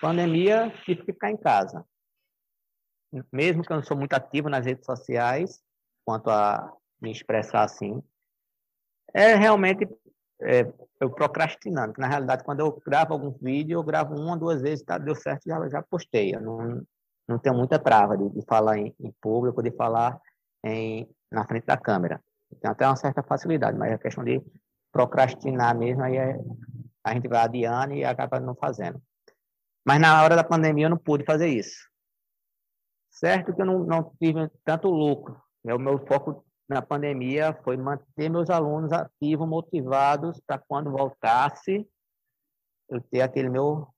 [0.01, 1.85] Pandemia, tive que ficar em casa.
[3.33, 5.61] Mesmo que eu não sou muito ativo nas redes sociais,
[6.05, 8.03] quanto a me expressar assim,
[9.15, 9.89] é realmente
[10.43, 11.95] é, eu procrastinando.
[11.99, 15.43] na realidade, quando eu gravo algum vídeo, eu gravo uma, duas vezes, tá, deu certo,
[15.47, 16.35] já, já postei.
[16.35, 16.83] Eu não,
[17.29, 20.19] não tenho muita trava de, de falar em, em, público, de falar
[20.65, 22.23] em, na frente da câmera.
[22.61, 24.43] Tem até uma certa facilidade, mas a questão de
[24.93, 26.39] procrastinar mesmo, aí é,
[27.05, 29.01] a gente vai adiando e acaba não fazendo.
[29.85, 31.87] Mas na hora da pandemia eu não pude fazer isso.
[33.11, 35.41] Certo que eu não, não tive tanto lucro.
[35.65, 41.87] O meu foco na pandemia foi manter meus alunos ativos, motivados, para quando voltasse,
[42.89, 43.89] eu ter aquele meu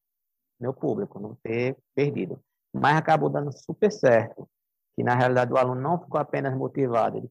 [0.61, 2.42] meu público, não ter perdido.
[2.72, 4.48] Mas acabou dando super certo,
[4.96, 7.31] que na realidade o aluno não ficou apenas motivado, ele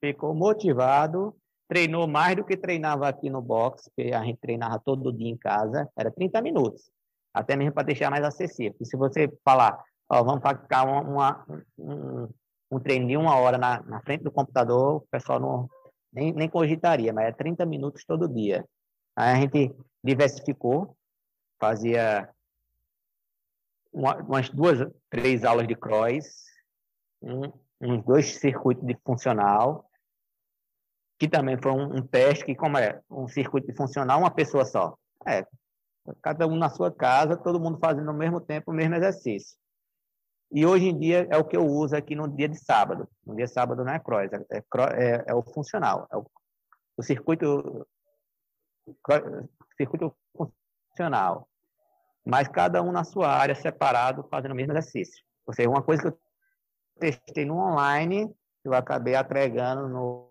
[0.00, 1.36] ficou motivado,
[1.68, 5.36] treinou mais do que treinava aqui no box, que a gente treinava todo dia em
[5.36, 6.90] casa, era 30 minutos,
[7.34, 8.76] até mesmo para deixar mais acessível.
[8.80, 11.46] E se você falar, ó, vamos ficar uma, uma,
[11.78, 12.28] um,
[12.72, 15.68] um treino de uma hora na, na frente do computador, o pessoal não,
[16.10, 18.64] nem, nem cogitaria, mas é 30 minutos todo dia.
[19.14, 20.96] Aí a gente diversificou,
[21.60, 22.30] fazia
[23.92, 26.46] uma, umas duas, três aulas de cross,
[27.20, 29.86] um, uns dois circuitos de funcional,
[31.18, 34.64] que também foi um, um, teste que, como é um circuito de funcional, uma pessoa
[34.64, 34.96] só.
[35.26, 35.46] É,
[36.22, 39.58] cada um na sua casa, todo mundo fazendo ao mesmo tempo o mesmo exercício.
[40.54, 43.08] E hoje em dia é o que eu uso aqui no dia de sábado.
[43.26, 44.58] No dia de sábado não é cross, é,
[44.98, 46.06] é, é o funcional.
[46.12, 46.26] É o,
[46.96, 47.86] o circuito,
[49.76, 51.48] circuito funcional.
[52.24, 55.24] Mas cada um na sua área, separado, fazendo o mesmo exercício.
[55.46, 56.18] Ou seja, uma coisa que eu
[57.00, 58.30] testei no online,
[58.62, 60.30] eu acabei agregando no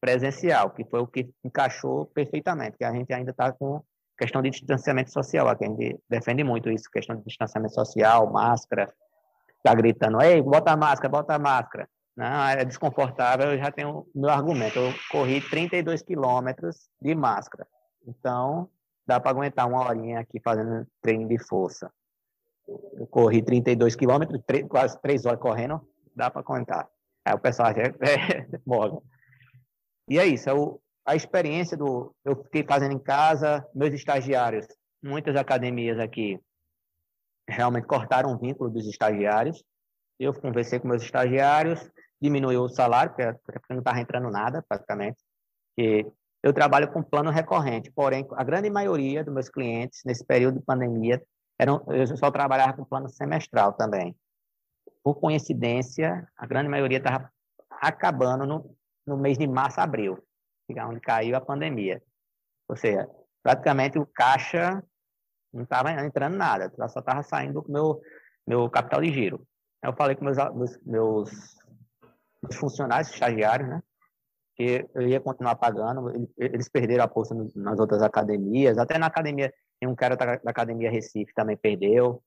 [0.00, 3.82] presencial, que foi o que encaixou perfeitamente, que a gente ainda está com
[4.16, 8.92] questão de distanciamento social, a gente defende muito isso, questão de distanciamento social, máscara,
[9.66, 11.88] tá gritando, ei, bota a máscara, bota a máscara.
[12.16, 14.78] Não, é desconfortável, eu já tenho meu argumento.
[14.78, 17.66] Eu corri 32 quilômetros de máscara.
[18.06, 18.70] Então,
[19.04, 21.90] dá para aguentar uma horinha aqui fazendo treino de força.
[22.94, 25.80] Eu corri 32 quilômetros, quase três horas correndo,
[26.14, 26.88] dá para aguentar.
[27.24, 28.98] Aí o pessoal acha, é, morre.
[30.08, 32.14] E é isso, eu, a experiência do...
[32.24, 34.66] Eu fiquei fazendo em casa, meus estagiários,
[35.02, 36.40] muitas academias aqui
[37.48, 39.62] realmente cortaram o vínculo dos estagiários.
[40.18, 45.18] Eu conversei com meus estagiários, diminuiu o salário, porque não estava entrando nada, praticamente.
[45.78, 46.06] E
[46.42, 50.64] eu trabalho com plano recorrente, porém, a grande maioria dos meus clientes, nesse período de
[50.64, 51.22] pandemia,
[51.58, 54.16] eram, eu só trabalhava com plano semestral também.
[55.02, 57.30] Por coincidência, a grande maioria estava
[57.70, 60.22] acabando no, no mês de março, abril,
[60.68, 62.02] é onde caiu a pandemia.
[62.68, 63.08] Ou seja,
[63.42, 64.82] praticamente o caixa
[65.56, 68.00] não estava entrando nada, só estava saindo do meu,
[68.46, 69.46] meu capital de giro.
[69.82, 71.30] Eu falei com meus, meus, meus,
[72.54, 73.82] funcionários, estagiários, né?
[74.54, 79.52] Que eu ia continuar pagando, eles perderam a bolsa nas outras academias, até na academia,
[79.78, 82.22] tem um cara da academia Recife também perdeu,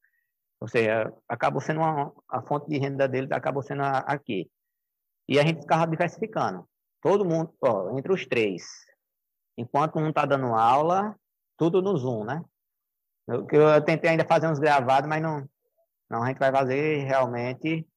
[0.59, 4.49] ou seja, acabou sendo uma, a fonte de renda dele acabou sendo aqui.
[5.27, 6.67] E a gente ficava diversificando.
[7.01, 8.63] Todo mundo, ó, entre os três.
[9.57, 11.15] Enquanto um está dando aula,
[11.57, 12.43] tudo no Zoom, né?
[13.29, 15.47] Eu, eu tentei ainda fazer uns gravados, mas não,
[16.09, 17.87] não, a gente vai fazer realmente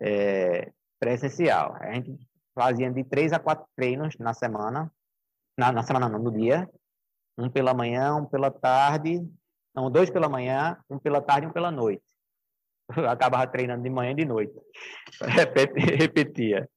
[0.00, 1.76] é, presencial.
[1.78, 2.18] A gente
[2.54, 4.90] fazia de três a quatro treinos na semana,
[5.58, 6.66] na, na semana não, no dia,
[7.36, 9.20] um pela manhã, um pela tarde,
[9.74, 12.02] não, dois pela manhã, um pela tarde e um pela noite.
[12.96, 14.54] Eu acabava treinando de manhã e de noite.
[15.98, 16.68] Repetia.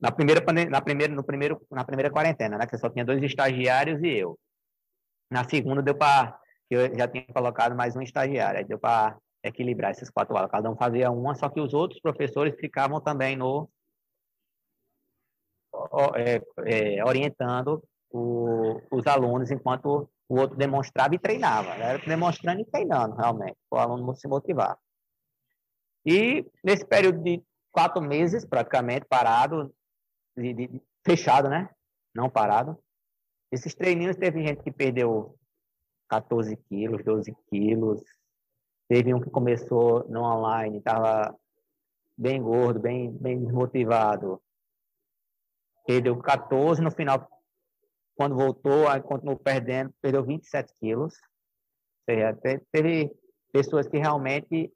[0.00, 4.00] Na primeira, na primeira, no primeiro, na primeira quarentena, né, que só tinha dois estagiários
[4.02, 4.38] e eu.
[5.30, 9.16] Na segunda deu para que eu já tinha colocado mais um estagiário, aí deu para
[9.42, 10.50] equilibrar esses quatro aulas.
[10.50, 13.68] Cada um fazia uma, só que os outros professores ficavam também no
[16.16, 21.70] é, é, orientando o, os alunos enquanto o outro demonstrava e treinava.
[21.74, 24.78] Era demonstrando e treinando, realmente, para o aluno se motivar.
[26.04, 29.74] E nesse período de quatro meses, praticamente, parado,
[30.36, 31.68] de, de, fechado, né?
[32.14, 32.78] Não parado.
[33.50, 35.38] Esses treininhos teve gente que perdeu
[36.08, 38.02] 14 quilos, 12 quilos.
[38.88, 41.34] Teve um que começou no online, estava
[42.16, 44.40] bem gordo, bem, bem desmotivado.
[45.86, 47.28] Perdeu 14, no final,
[48.14, 51.14] quando voltou, aí continuou perdendo, perdeu 27 quilos.
[51.14, 52.38] Ou seja,
[52.72, 53.10] teve
[53.52, 54.72] pessoas que realmente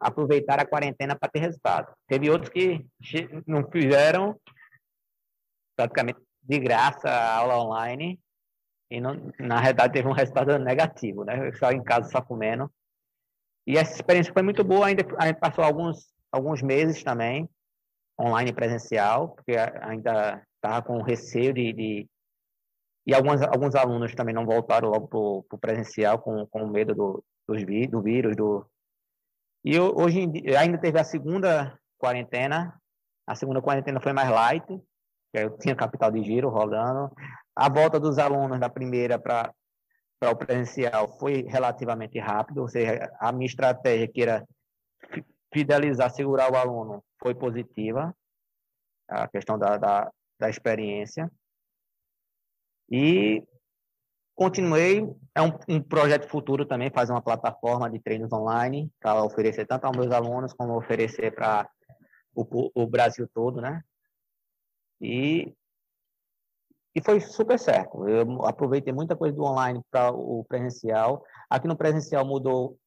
[0.00, 1.94] aproveitaram a quarentena para ter resultado.
[2.06, 2.84] Teve outros que
[3.46, 4.38] não fizeram
[5.76, 8.20] praticamente de graça a aula online
[8.94, 11.48] e não, na realidade teve um resultado negativo, né?
[11.48, 12.70] Eu só em casa só comendo.
[13.66, 17.48] E essa experiência foi muito boa, ainda a gente passou alguns alguns meses também
[18.20, 22.08] online presencial, porque ainda estava com receio de, de,
[23.06, 27.24] e alguns alguns alunos também não voltaram logo para o presencial com, com medo do,
[27.48, 28.66] do vírus, do
[29.64, 32.78] e hoje ainda teve a segunda quarentena,
[33.26, 34.66] a segunda quarentena foi mais light,
[35.32, 37.10] eu tinha capital de giro rolando,
[37.54, 39.52] a volta dos alunos da primeira para
[40.22, 44.46] o presencial foi relativamente rápido, ou seja, a minha estratégia que era
[45.52, 48.14] fidelizar, segurar o aluno foi positiva,
[49.08, 51.30] a questão da, da, da experiência.
[52.90, 53.42] E
[54.34, 55.02] continuei,
[55.34, 59.84] é um, um, projeto futuro também, fazer uma plataforma de treinos online para oferecer tanto
[59.84, 61.68] aos meus alunos como oferecer para
[62.34, 63.82] o, o, Brasil todo, né?
[65.00, 65.54] E,
[66.94, 68.08] e foi super certo.
[68.08, 71.24] Eu aproveitei muita coisa do online para o presencial.
[71.50, 72.78] Aqui no presencial mudou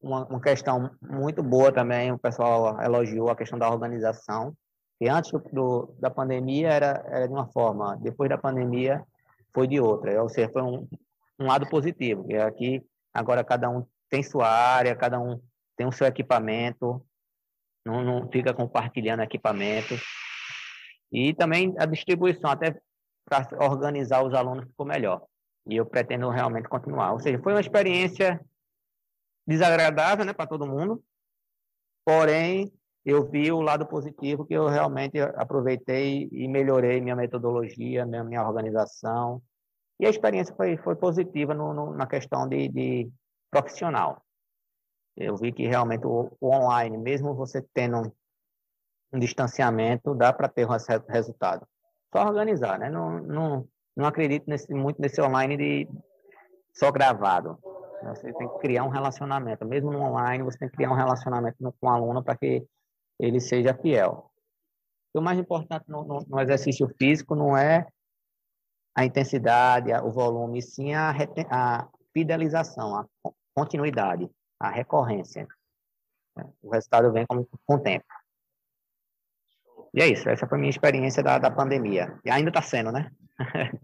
[0.00, 4.52] uma, uma, questão muito boa também, o pessoal elogiou a questão da organização,
[4.98, 9.02] que antes do, da pandemia era, era de uma forma, depois da pandemia
[9.54, 10.20] foi de outra.
[10.22, 10.86] Ou seja, foi um,
[11.38, 12.82] um lado positivo, que aqui
[13.14, 15.40] agora cada um tem sua área, cada um
[15.76, 17.02] tem o seu equipamento,
[17.86, 19.94] não, não fica compartilhando equipamento.
[21.10, 22.74] E também a distribuição, até
[23.24, 25.22] para organizar os alunos ficou melhor.
[25.66, 27.12] E eu pretendo realmente continuar.
[27.12, 28.40] Ou seja, foi uma experiência
[29.46, 31.02] desagradável né, para todo mundo,
[32.04, 32.72] porém
[33.04, 38.46] eu vi o lado positivo que eu realmente aproveitei e melhorei minha metodologia, minha, minha
[38.46, 39.42] organização.
[39.98, 43.12] E a experiência foi, foi positiva no, no, na questão de, de,
[43.50, 44.24] profissional.
[45.16, 48.12] Eu vi que realmente o, o online, mesmo você tendo um,
[49.12, 50.70] um distanciamento, dá para ter um
[51.08, 51.66] resultado.
[52.12, 52.90] Só organizar, né?
[52.90, 55.88] Não, não, não acredito nesse, muito nesse online de
[56.74, 57.58] só gravado.
[58.04, 59.64] Você tem que criar um relacionamento.
[59.64, 62.66] Mesmo no online, você tem que criar um relacionamento com o aluno para que
[63.18, 64.30] ele seja fiel.
[65.14, 67.86] O mais importante no, no, no, exercício físico não é
[68.94, 71.14] a intensidade, o volume, sim a,
[71.50, 73.06] a fidelização, a
[73.54, 75.46] continuidade, a recorrência.
[76.62, 78.06] O resultado vem com, com o tempo.
[79.94, 82.18] E é isso, essa foi a minha experiência da, da pandemia.
[82.24, 83.10] E ainda está sendo, né?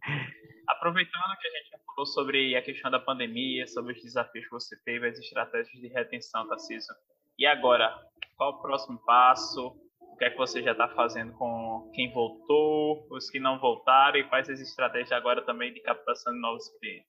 [0.67, 4.77] Aproveitando que a gente falou sobre a questão da pandemia, sobre os desafios que você
[4.85, 6.95] teve, as estratégias de retenção, Tarcísio.
[7.39, 7.95] E agora,
[8.37, 9.77] qual o próximo passo?
[10.01, 14.19] O que é que você já está fazendo com quem voltou, os que não voltaram
[14.19, 17.09] e quais as estratégias agora também de captação de novos clientes?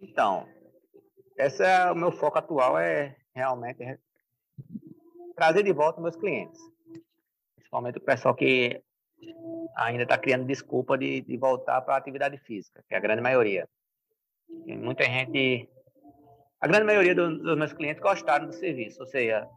[0.00, 0.46] Então,
[1.36, 3.98] esse é o meu foco atual é realmente
[5.34, 6.60] trazer de volta meus clientes,
[7.70, 8.82] principalmente o pessoal que
[9.76, 13.22] ainda está criando desculpa de, de voltar para a atividade física, que é a grande
[13.22, 13.68] maioria.
[14.66, 15.68] E muita gente,
[16.60, 19.48] a grande maioria do, dos meus clientes gostaram do serviço, ou seja,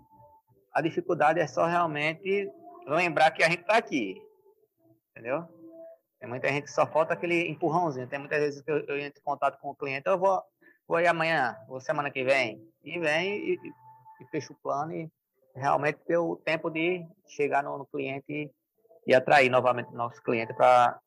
[0.72, 2.50] a dificuldade é só realmente
[2.86, 4.22] lembrar que a gente está aqui,
[5.12, 5.48] entendeu?
[6.20, 8.08] Tem muita gente que só falta aquele empurrãozinho.
[8.08, 10.42] Tem muitas vezes que eu, eu entro em contato com o cliente, eu vou,
[10.88, 13.60] vou ir amanhã, ou semana que vem, e vem e,
[14.22, 15.12] e fecho o plano e
[15.56, 18.52] realmente ter o tempo de chegar no, no cliente
[19.06, 21.00] e atrair novamente nossos clientes para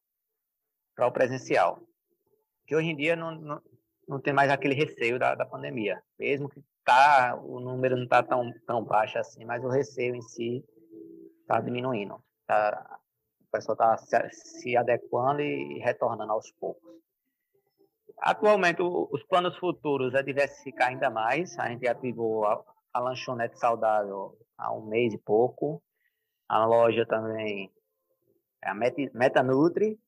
[1.00, 1.80] o presencial.
[2.66, 3.62] Que hoje em dia não, não,
[4.08, 6.02] não tem mais aquele receio da, da pandemia.
[6.18, 10.22] Mesmo que tá, o número não está tão, tão baixo assim, mas o receio em
[10.22, 10.64] si
[11.40, 12.22] está diminuindo.
[12.46, 12.98] Tá,
[13.40, 16.94] o pessoal está se, se, adequando e retornando aos poucos.
[18.18, 21.58] Atualmente, o, os planos futuros é diversificar ainda mais.
[21.58, 22.46] A gente ativou
[22.96, 25.82] a, a lanchonete saudável há um mês e pouco.
[26.48, 27.70] A loja também
[28.62, 29.98] é a Metanutri,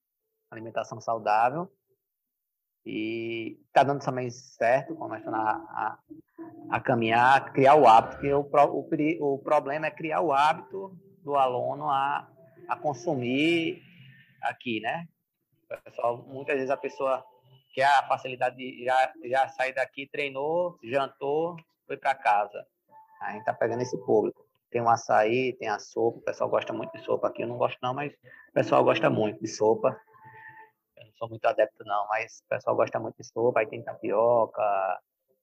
[0.51, 1.71] alimentação saudável.
[2.87, 5.99] E está dando também certo, começando a, a,
[6.71, 11.37] a, caminhar, criar o hábito, porque o, o, o problema é criar o hábito do
[11.37, 12.27] aluno a,
[12.69, 13.83] a consumir
[14.43, 15.07] aqui, né?
[15.85, 17.23] Pessoal, muitas vezes a pessoa
[17.75, 22.67] quer a facilidade de já, já sair daqui, treinou, jantou, foi para casa.
[23.21, 24.47] A gente está pegando esse público.
[24.71, 27.43] Tem o açaí, tem a sopa, o pessoal gosta muito de sopa aqui.
[27.43, 29.99] Eu não gosto não, mas o pessoal gosta muito de sopa.
[30.97, 33.61] Eu não sou muito adepto não, mas o pessoal gosta muito de sopa.
[33.61, 34.63] Aí tem tapioca.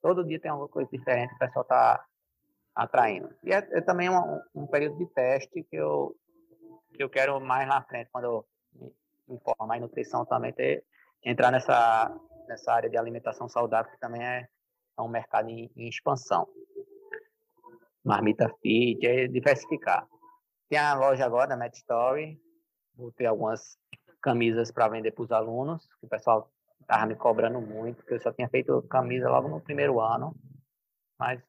[0.01, 2.05] Todo dia tem alguma coisa diferente, o pessoal está
[2.76, 3.34] atraindo.
[3.43, 6.15] E é, é também um, um, período de teste que eu,
[6.93, 8.45] que eu quero mais na frente, quando eu
[9.28, 10.84] me formar em nutrição também, ter,
[11.23, 12.15] entrar nessa,
[12.47, 14.47] nessa área de alimentação saudável, que também é,
[14.97, 16.47] é um mercado em, em expansão
[18.06, 20.08] marmita fit, é diversificar.
[20.70, 22.39] Tem a loja agora da Met Story,
[22.95, 23.78] vou ter algumas
[24.22, 28.22] camisas para vender para os alunos, que o pessoal estava me cobrando muito, porque eu
[28.22, 30.36] só tinha feito camisa logo no primeiro ano,
[31.18, 31.41] mas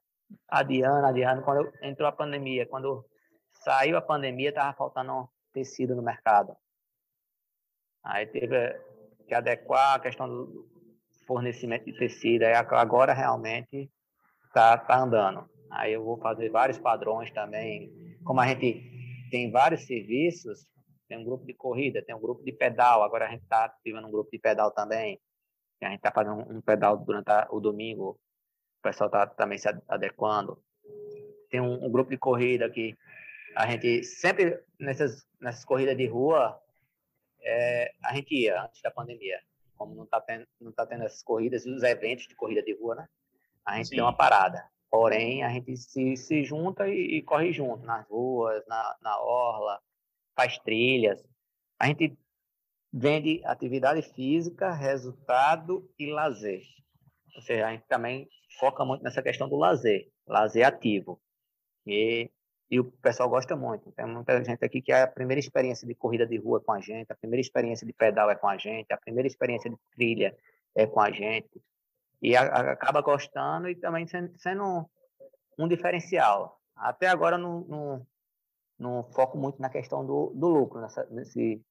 [0.48, 3.04] adiando, adiando, quando entrou a pandemia, quando
[3.52, 6.56] saiu a pandemia, estava faltando tecido no mercado.
[8.02, 8.78] Aí teve
[9.26, 10.66] que adequar a questão do
[11.26, 13.90] fornecimento de tecido, aí agora realmente
[14.46, 15.55] está tá andando.
[15.70, 17.92] Aí eu vou fazer vários padrões também.
[18.24, 20.66] Como a gente tem vários serviços,
[21.08, 23.02] tem um grupo de corrida, tem um grupo de pedal.
[23.02, 25.20] Agora a gente está ativando um grupo de pedal também.
[25.82, 28.18] A gente está fazendo um pedal durante o domingo.
[28.78, 30.62] O pessoal está também se adequando.
[31.50, 32.96] Tem um, um, grupo de corrida que
[33.54, 36.60] a gente sempre, nessas, nessas corridas de rua,
[37.42, 39.40] é, a gente ia antes da pandemia.
[39.76, 42.94] como não está tendo, não tá tendo essas corridas, os eventos de corrida de rua,
[42.96, 43.08] né?
[43.64, 43.96] A gente Sim.
[43.96, 44.68] tem uma parada.
[44.90, 49.80] Porém, a gente se, se junta e, e corre junto nas ruas, na, na orla,
[50.34, 51.22] faz trilhas.
[51.78, 52.16] A gente
[52.92, 56.62] vende atividade física, resultado e lazer.
[57.34, 58.28] Ou seja, a gente também
[58.58, 61.20] foca muito nessa questão do lazer, lazer ativo.
[61.86, 62.30] E,
[62.70, 63.92] e o pessoal gosta muito.
[63.92, 66.80] Tem muita gente aqui que é a primeira experiência de corrida de rua com a
[66.80, 70.36] gente, a primeira experiência de pedal é com a gente, a primeira experiência de trilha
[70.74, 71.62] é com a gente.
[72.22, 74.84] E a, a, acaba gostando e também sendo, sendo um,
[75.58, 76.60] um, diferencial.
[76.74, 78.06] Até agora não, não,
[78.78, 81.62] não, foco muito na questão do, do lucro nessa, nesse,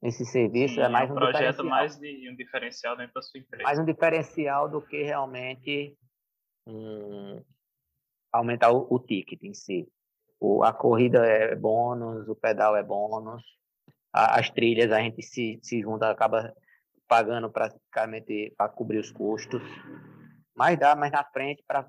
[0.00, 0.74] nesse serviço.
[0.74, 3.64] Sim, é mais um, um projeto mais de um diferencial dentro da sua empresa.
[3.64, 5.96] Mais um diferencial do que realmente
[6.66, 7.42] um,
[8.32, 9.88] aumentar o, o ticket em si.
[10.40, 13.42] O, a corrida é bônus, o pedal é bônus,
[14.12, 16.54] a, as trilhas a gente se, se junta, acaba
[17.08, 19.62] pagando praticamente para cobrir os custos,
[20.54, 21.86] mas dá mais na frente para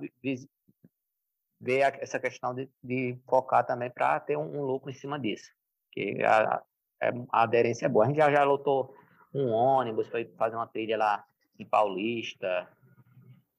[1.60, 5.52] ver essa questão de, de focar também para ter um, um, lucro em cima disso,
[5.92, 6.62] que a,
[7.02, 8.06] é, a, aderência é boa.
[8.06, 8.96] A gente já, já lotou
[9.34, 11.24] um ônibus, foi fazer uma trilha lá
[11.58, 12.70] em Paulista,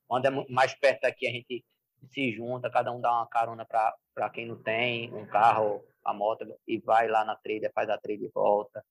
[0.08, 1.64] onde é mais perto daqui a gente
[2.10, 6.46] se junta, cada um dá uma carona para quem não tem um carro, a moto,
[6.66, 8.84] e vai lá na trilha, faz a trilha e volta.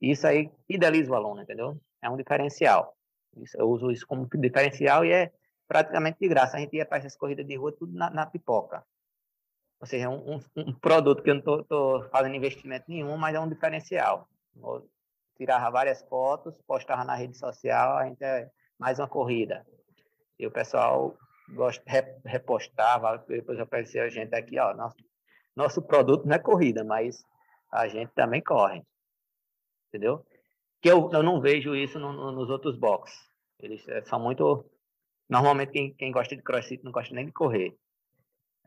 [0.00, 1.78] Isso aí fideliza o aluno, entendeu?
[2.02, 2.96] É um diferencial.
[3.36, 5.32] Isso, eu uso isso como diferencial e é
[5.66, 6.56] praticamente de graça.
[6.56, 8.84] A gente ia para essas corridas de rua tudo na, na pipoca.
[9.80, 13.34] Ou seja, é um, um, um, produto que eu não estou fazendo investimento nenhum, mas
[13.34, 14.28] é um diferencial.
[14.56, 14.88] Eu
[15.36, 19.64] tirava várias fotos, postava na rede social, a gente é mais uma corrida.
[20.38, 21.16] E o pessoal
[21.50, 21.82] gost,
[22.24, 24.96] repostava, depois aparecia a gente aqui, ó, nosso,
[25.54, 27.24] nosso produto não é corrida, mas
[27.70, 28.82] a gente também corre.
[29.88, 30.26] Entendeu?
[30.80, 33.18] Que eu, eu não vejo isso no, no, nos outros boxes.
[33.60, 34.64] Eles eh, são muito.
[35.28, 37.76] Normalmente, quem, quem gosta de crossfit não gosta nem de correr.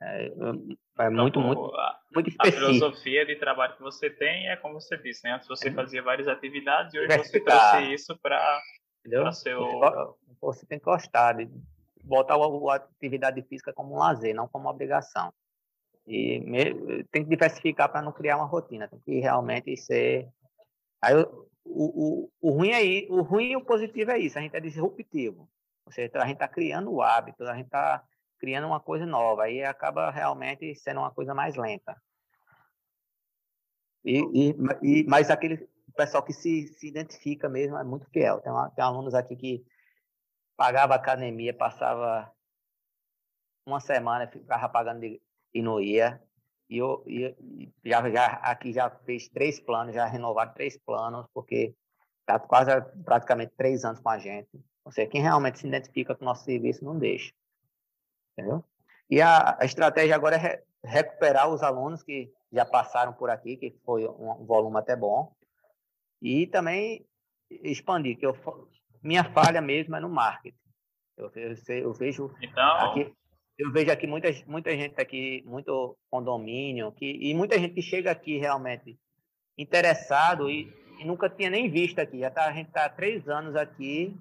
[0.01, 2.65] É, é então, muito, muito, a, muito específico.
[2.65, 5.33] A filosofia de trabalho que você tem é como você disse, né?
[5.33, 5.73] Antes você é.
[5.73, 8.61] fazia várias atividades e hoje você trouxe isso para
[9.31, 10.17] seu...
[10.41, 11.49] Você, tem que gostar de
[12.03, 15.31] botar a, a atividade física como um lazer, não como uma obrigação.
[16.07, 20.27] E me, tem que diversificar para não criar uma rotina, tem que realmente ser.
[21.01, 24.55] Aí, o, o, o, ruim é o ruim e o positivo é isso, a gente
[24.55, 25.49] é disruptivo.
[25.85, 28.03] Ou seja, a gente está criando o hábito, a gente está
[28.39, 31.95] criando uma coisa nova, aí acaba realmente sendo uma coisa mais lenta.
[34.03, 38.39] E, e, e mas aquele pessoal que se, se identifica mesmo é muito fiel.
[38.41, 39.65] Tem, uma, tem alunos aqui que
[40.57, 42.31] pagava academia, passava
[43.65, 46.21] uma semana, ficava pagando e não ia.
[46.71, 51.75] E eu e, já, já, aqui já fez três planos, já renovaram três planos, porque
[52.21, 52.71] está quase
[53.03, 54.49] praticamente três anos com a gente.
[54.85, 57.33] Ou seja, quem realmente se identifica com o nosso serviço não deixa.
[58.31, 58.63] Entendeu?
[59.09, 63.57] E a, a estratégia agora é re, recuperar os alunos que já passaram por aqui,
[63.57, 65.35] que foi um, um volume até bom,
[66.21, 67.05] e também
[67.49, 68.33] expandir, que eu
[69.03, 70.57] minha falha mesmo é no marketing.
[71.17, 72.77] Eu, eu, eu vejo então...
[72.77, 73.13] aqui,
[73.61, 78.09] eu vejo aqui muita, muita gente aqui, muito condomínio, que, e muita gente que chega
[78.09, 78.99] aqui realmente
[79.55, 80.67] interessado e,
[80.99, 82.19] e nunca tinha nem visto aqui.
[82.19, 84.17] Já tá, a gente está há três anos aqui,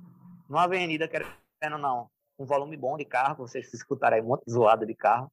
[0.46, 4.52] numa avenida, querendo não, um volume bom de carro, vocês escutarem aí um monte de
[4.52, 5.32] zoada de carro.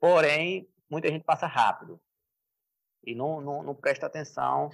[0.00, 2.00] Porém, muita gente passa rápido
[3.04, 4.70] e não, não, não presta atenção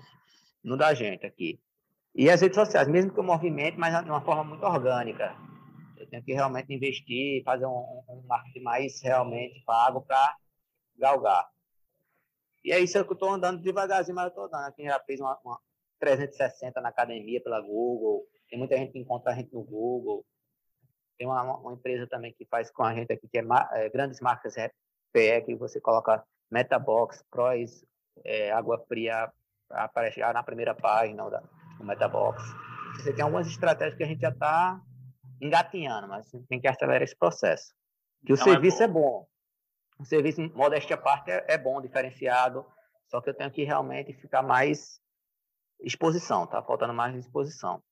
[0.62, 1.60] no da gente aqui.
[2.14, 5.34] E as redes sociais, mesmo que eu movimente, mas de uma forma muito orgânica.
[6.04, 10.36] Eu tenho que realmente investir, fazer um, um marketing mais realmente pago para
[10.96, 11.46] galgar.
[12.64, 14.66] E é isso que eu estou andando devagarzinho, mas eu estou andando.
[14.66, 15.58] Aqui já fez uma, uma
[16.00, 18.26] 360 na academia pela Google.
[18.48, 20.24] Tem muita gente que encontra a gente no Google.
[21.18, 24.20] Tem uma, uma empresa também que faz com a gente aqui, que é, é grandes
[24.20, 24.54] marcas
[25.12, 27.84] PE, que você coloca Metabox, Croix,
[28.24, 29.30] é, Água Fria,
[29.70, 31.42] aparece já na primeira página da,
[31.78, 32.42] no Metabox.
[32.96, 34.80] Você tem algumas estratégias que a gente já está
[35.40, 37.72] engatinhando, mas tem que acelerar esse processo.
[38.24, 38.98] Que o Não é serviço é bom.
[38.98, 39.28] é bom.
[39.98, 42.66] O serviço, modéstia à parte, é, é bom, diferenciado,
[43.06, 45.00] só que eu tenho que realmente ficar mais
[45.80, 47.82] exposição, tá faltando mais exposição.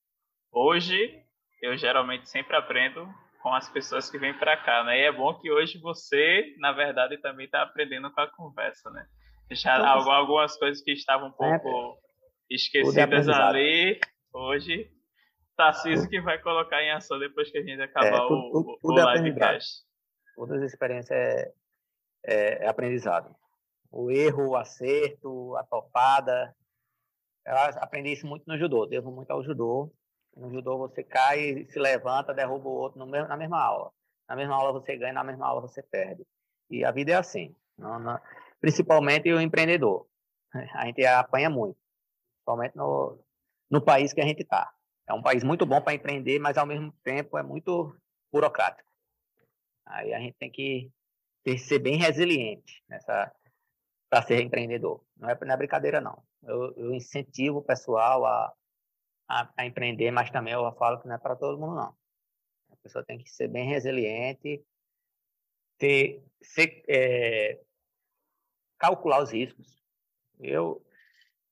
[0.51, 1.23] Hoje,
[1.61, 3.09] eu geralmente sempre aprendo
[3.41, 4.99] com as pessoas que vêm para cá, né?
[4.99, 9.07] E é bom que hoje você, na verdade, também está aprendendo com a conversa, né?
[9.51, 11.99] Já algumas coisas que estavam um pouco
[12.49, 14.01] esquecidas ali,
[14.33, 14.91] hoje,
[15.57, 18.95] Tarcísio que vai colocar em ação depois que a gente acabar é, tudo, o, tudo,
[18.95, 19.83] o é livecast.
[20.35, 21.53] Todas as experiências é,
[22.25, 23.35] é, é, aprendizado.
[23.91, 26.55] O erro, o acerto, a topada.
[27.47, 29.93] Eu aprendi isso muito no judô, devo muito ao judô.
[30.35, 33.93] No judô você cai, se levanta, derruba o outro mesmo, na mesma aula.
[34.29, 36.25] Na mesma aula você ganha, na mesma aula você perde.
[36.71, 37.55] E a vida é assim.
[37.77, 38.19] Não, não,
[38.61, 40.07] principalmente o empreendedor.
[40.75, 41.77] A gente apanha muito.
[42.37, 43.19] Principalmente no,
[43.71, 44.73] no país que a gente está.
[45.07, 47.95] É um país muito bom para empreender, mas ao mesmo tempo é muito
[48.33, 48.89] burocrático.
[49.85, 50.91] Aí a gente tem que
[51.59, 53.33] ser bem resiliente nessa
[54.13, 55.03] para ser empreendedor.
[55.17, 56.23] Não é, não é brincadeira, não.
[56.43, 58.53] Eu, eu incentivo o pessoal a,
[59.27, 61.97] a, a, empreender, mas também eu falo que não é para todo mundo, não.
[62.71, 64.63] A pessoa tem que ser bem resiliente,
[65.79, 67.59] ter, ser, é,
[68.79, 69.83] calcular os riscos.
[70.39, 70.85] Eu,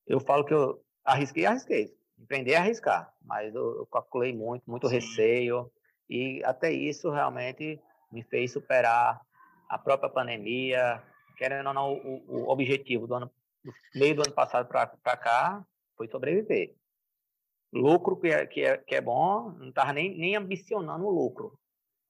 [0.05, 1.91] eu falo que eu arrisquei, arrisquei.
[2.21, 4.95] Empreender é arriscar, mas eu, eu calculei muito, muito Sim.
[4.95, 5.71] receio,
[6.07, 9.19] e até isso realmente me fez superar
[9.67, 11.01] a própria pandemia.
[11.37, 13.31] Querendo ou não, o, o objetivo do ano,
[13.63, 15.65] do meio do ano passado para cá
[15.97, 16.75] foi sobreviver.
[17.73, 21.57] Lucro que é, que é, que é bom, não estava nem, nem ambicionando o lucro,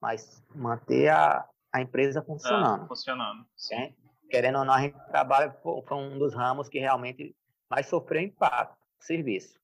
[0.00, 2.82] mas manter a, a empresa funcionando.
[2.82, 3.46] Ah, funcionando.
[3.56, 3.94] Sim.
[4.28, 7.34] Querendo ou não, a gente trabalha, foi um dos ramos que realmente
[7.70, 9.61] mais sofreu impacto, serviço.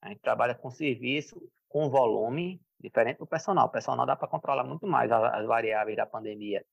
[0.00, 3.66] A gente trabalha com serviço, com volume, diferente do personal.
[3.66, 6.64] O personal dá para controlar muito mais as variáveis da pandemia.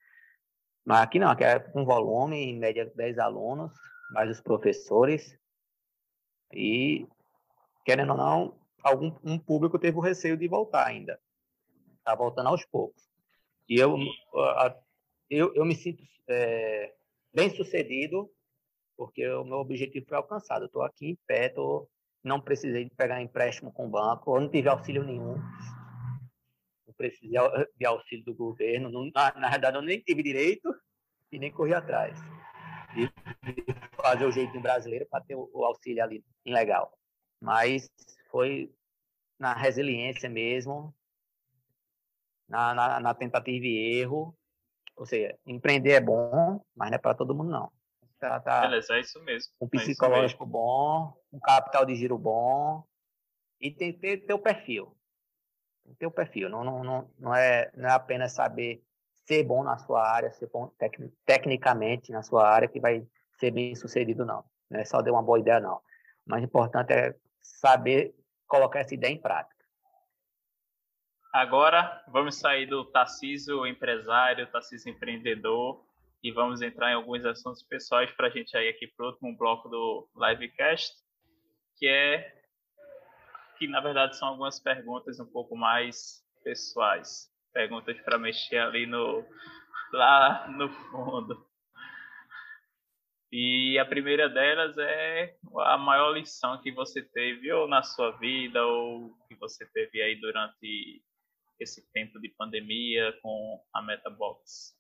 [0.86, 3.72] Mas aqui não, aqui é com volume, em média 10 alunos,
[4.12, 5.38] mais os professores.
[6.54, 7.08] E,
[7.84, 11.20] querendo ou não, algum um público teve o receio de voltar ainda.
[11.98, 13.10] Está voltando aos poucos.
[13.68, 13.98] E eu,
[15.28, 16.94] eu, eu me sinto é,
[17.34, 18.30] bem sucedido,
[18.96, 20.66] porque o meu objetivo foi alcançado.
[20.66, 21.90] Estou aqui em pé, tô,
[22.26, 25.38] não precisei de pegar empréstimo com o banco, eu não tive auxílio nenhum.
[26.88, 27.40] Não precisei
[27.78, 28.90] de auxílio do governo.
[28.90, 30.74] Não, na, na verdade, eu nem tive direito
[31.32, 32.18] e nem corri atrás.
[32.98, 33.08] E
[34.02, 36.92] fazer o jeitinho brasileiro para ter o, o auxílio ali legal.
[37.40, 37.88] Mas
[38.32, 38.74] foi
[39.38, 40.96] na resiliência mesmo,
[42.50, 44.36] na, na, na, tentativa e erro.
[44.96, 47.72] Ou seja, empreender é bom, mas não é para todo mundo, não.
[48.20, 49.54] Tá, tá Beleza, é isso mesmo.
[49.62, 52.84] Um é psicológico é bom, um capital de giro bom
[53.60, 54.96] e tem que ter, o perfil.
[55.98, 56.50] Tem o perfil.
[56.50, 58.84] Não, não, não, não, é, não é apenas saber
[59.26, 63.06] ser bom na sua área, ser bom tec, tecnicamente na sua área que vai
[63.40, 64.44] ser bem sucedido, não.
[64.70, 65.78] Não é só ter uma boa ideia, não.
[65.78, 65.82] O
[66.32, 68.16] mais importante é saber
[68.48, 69.56] colocar essa ideia em prática.
[71.34, 75.85] Agora vamos sair do Tarcísio empresário, Tarcísio empreendedor
[76.26, 79.38] e vamos entrar em alguns assuntos pessoais para a gente ir aqui para o último
[79.38, 80.92] bloco do livecast,
[81.78, 82.34] que é
[83.60, 89.24] que na verdade são algumas perguntas um pouco mais pessoais, perguntas para mexer ali no
[89.94, 91.48] lá no fundo.
[93.32, 98.66] E a primeira delas é a maior lição que você teve ou na sua vida
[98.66, 101.04] ou que você teve aí durante
[101.60, 104.76] esse tempo de pandemia com a Metabox.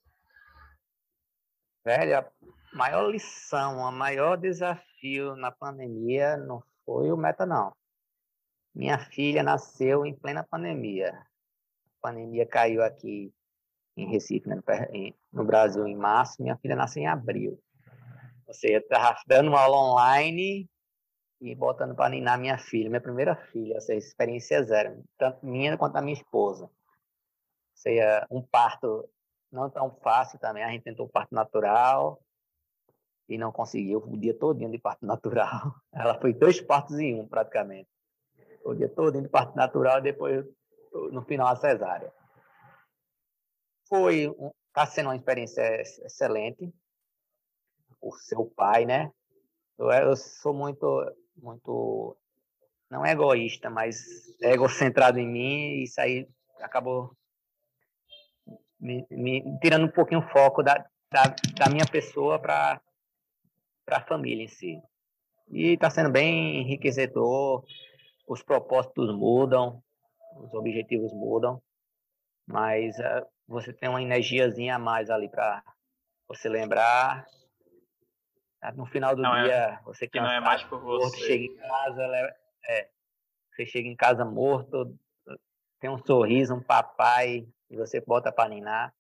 [1.85, 2.31] Velho, a
[2.73, 7.75] maior lição, o maior desafio na pandemia não foi o Meta, não.
[8.73, 11.11] Minha filha nasceu em plena pandemia.
[11.11, 13.31] A pandemia caiu aqui
[13.95, 14.59] em Recife, né,
[15.31, 16.41] no Brasil, em março.
[16.41, 17.61] Minha filha nasceu em abril.
[18.47, 20.67] Ou seja, estava dando uma aula online
[21.39, 25.77] e botando para ninar minha filha, minha primeira filha, ou seja, experiência zero, tanto minha
[25.77, 26.65] quanto a minha esposa.
[26.65, 26.71] Ou
[27.75, 29.07] seja, um parto
[29.55, 32.21] não tão fácil também, a gente tentou parto natural
[33.27, 35.73] e não conseguiu o dia todo de parto natural.
[35.91, 37.89] Ela foi dois partos em um, praticamente.
[38.63, 40.45] O dia todo de parto natural e depois,
[41.11, 42.13] no final, a cesárea.
[43.87, 44.35] Foi,
[44.67, 46.73] está sendo uma experiência excelente,
[47.99, 49.11] por seu pai, né?
[49.77, 50.85] Eu, eu sou muito,
[51.35, 52.17] muito,
[52.89, 54.03] não egoísta, mas
[54.41, 56.27] egocentrado em mim e isso aí
[56.59, 57.15] acabou
[58.79, 60.75] me, me tirando um pouquinho o foco da,
[61.11, 61.23] da,
[61.57, 62.81] da minha pessoa para
[63.89, 64.81] a família em si.
[65.49, 67.63] E está sendo bem enriquecedor,
[68.27, 69.81] os propósitos mudam,
[70.37, 71.61] os objetivos mudam,
[72.47, 75.63] mas uh, você tem uma energiazinha a mais ali para
[76.27, 77.25] você lembrar
[78.73, 81.17] no final do não é dia, é, você que não é mais por você.
[81.17, 82.03] chega em casa,
[82.67, 82.89] é,
[83.51, 84.97] você chega em casa morto,
[85.79, 88.93] tem um sorriso, um papai, e você bota para ninar,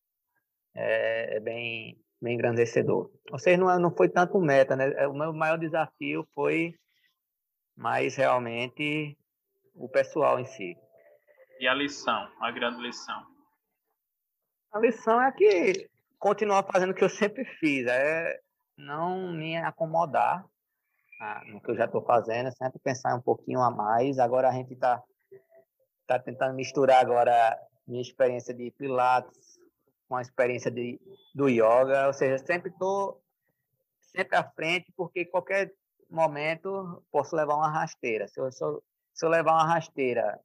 [0.73, 3.11] é, é, bem, bem engrandecedor.
[3.31, 4.91] Ou seja, não, não foi tanto meta, né?
[4.95, 6.73] É, o meu maior desafio foi
[7.75, 9.17] mais realmente
[9.73, 10.77] o pessoal em si.
[11.59, 13.25] E a lição, a grande lição?
[14.71, 15.89] A lição é que
[16.19, 18.39] continuar fazendo o que eu sempre fiz, é
[18.77, 20.45] não me acomodar
[21.21, 24.19] ah, no que eu já estou fazendo, sempre pensar um pouquinho a mais.
[24.19, 25.01] Agora a gente está
[26.05, 27.57] tá tentando misturar agora
[27.87, 29.59] minha experiência de pilates
[30.07, 30.99] com a experiência de,
[31.33, 33.21] do yoga, ou seja, sempre estou
[33.99, 35.73] sempre à frente, porque qualquer
[36.09, 38.27] momento posso levar uma rasteira.
[38.27, 38.83] Se eu, se eu,
[39.13, 40.39] se eu levar uma rasteira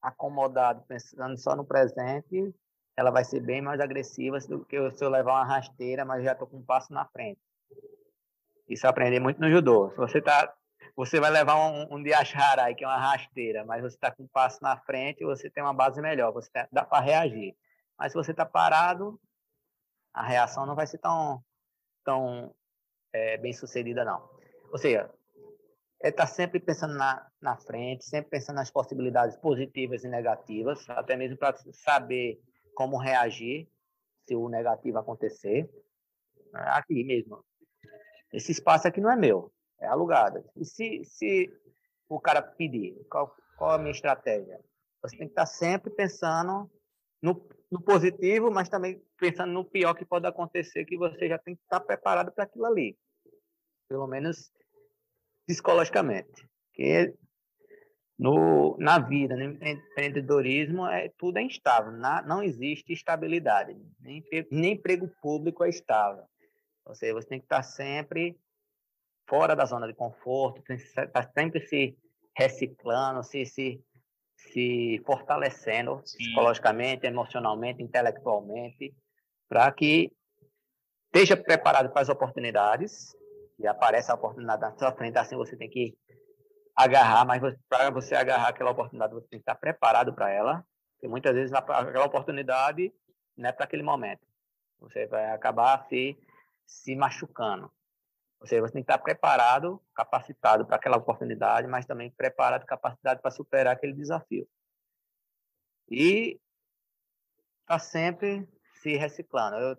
[0.00, 2.54] acomodado, pensando só no presente,
[2.96, 6.32] ela vai ser bem mais agressiva do que se eu levar uma rasteira, mas já
[6.32, 7.40] estou com um passo na frente.
[8.68, 9.90] Isso aprendi muito no judô.
[9.90, 10.54] Se você tá,
[10.96, 14.28] você vai levar um, um diasharai, que é uma rasteira, mas você está com um
[14.28, 17.56] passo na frente, você tem uma base melhor, você tá, dá para reagir.
[17.98, 19.20] Mas se você está parado,
[20.12, 21.42] a reação não vai ser tão,
[22.04, 22.54] tão
[23.12, 24.28] é, bem sucedida, não.
[24.72, 25.10] Ou seja,
[26.02, 30.88] é estar tá sempre pensando na, na frente, sempre pensando nas possibilidades positivas e negativas,
[30.90, 32.40] até mesmo para saber
[32.74, 33.68] como reagir
[34.26, 35.70] se o negativo acontecer.
[36.52, 37.44] Aqui mesmo.
[38.32, 40.44] Esse espaço aqui não é meu, é alugado.
[40.56, 41.50] E se, se
[42.08, 44.60] o cara pedir, qual, qual a minha estratégia?
[45.02, 46.70] Você tem que estar tá sempre pensando
[47.22, 51.54] no, no positivo, mas também pensando no pior que pode acontecer, que você já tem
[51.54, 52.96] que estar preparado para aquilo ali.
[53.88, 54.52] Pelo menos
[55.46, 56.48] psicologicamente.
[56.74, 57.14] Que
[58.18, 64.72] no, na vida, no empreendedorismo, é, tudo é instável, na, não existe estabilidade, nem, nem
[64.74, 66.24] emprego público é estável.
[66.84, 68.38] Ou seja, você tem que estar sempre
[69.30, 71.96] fora da zona de conforto, estar sempre se
[72.36, 73.82] reciclando, se, se
[74.52, 76.18] se fortalecendo Sim.
[76.18, 78.94] psicologicamente, emocionalmente, intelectualmente,
[79.48, 80.10] para que
[81.06, 83.14] esteja preparado para as oportunidades
[83.58, 85.96] e apareça a oportunidade na sua frente, assim você tem que
[86.74, 90.64] agarrar, mas para você agarrar aquela oportunidade, você tem que estar preparado para ela,
[90.94, 92.92] porque muitas vezes aquela oportunidade
[93.36, 94.26] não é para aquele momento.
[94.80, 96.16] Você vai acabar se,
[96.64, 97.70] se machucando.
[98.40, 103.20] Ou seja, você tem que estar preparado, capacitado para aquela oportunidade, mas também preparado, capacitado
[103.20, 104.48] para superar aquele desafio.
[105.90, 106.40] E
[107.60, 108.48] está sempre
[108.82, 109.56] se reciclando.
[109.56, 109.76] Eu,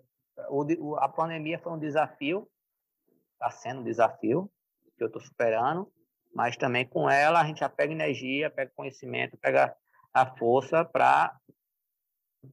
[0.78, 2.48] o, a pandemia foi um desafio,
[3.32, 4.50] está sendo um desafio
[4.96, 5.92] que eu estou superando,
[6.32, 9.74] mas também com ela a gente já pega energia, pega conhecimento, pega
[10.14, 11.36] a força para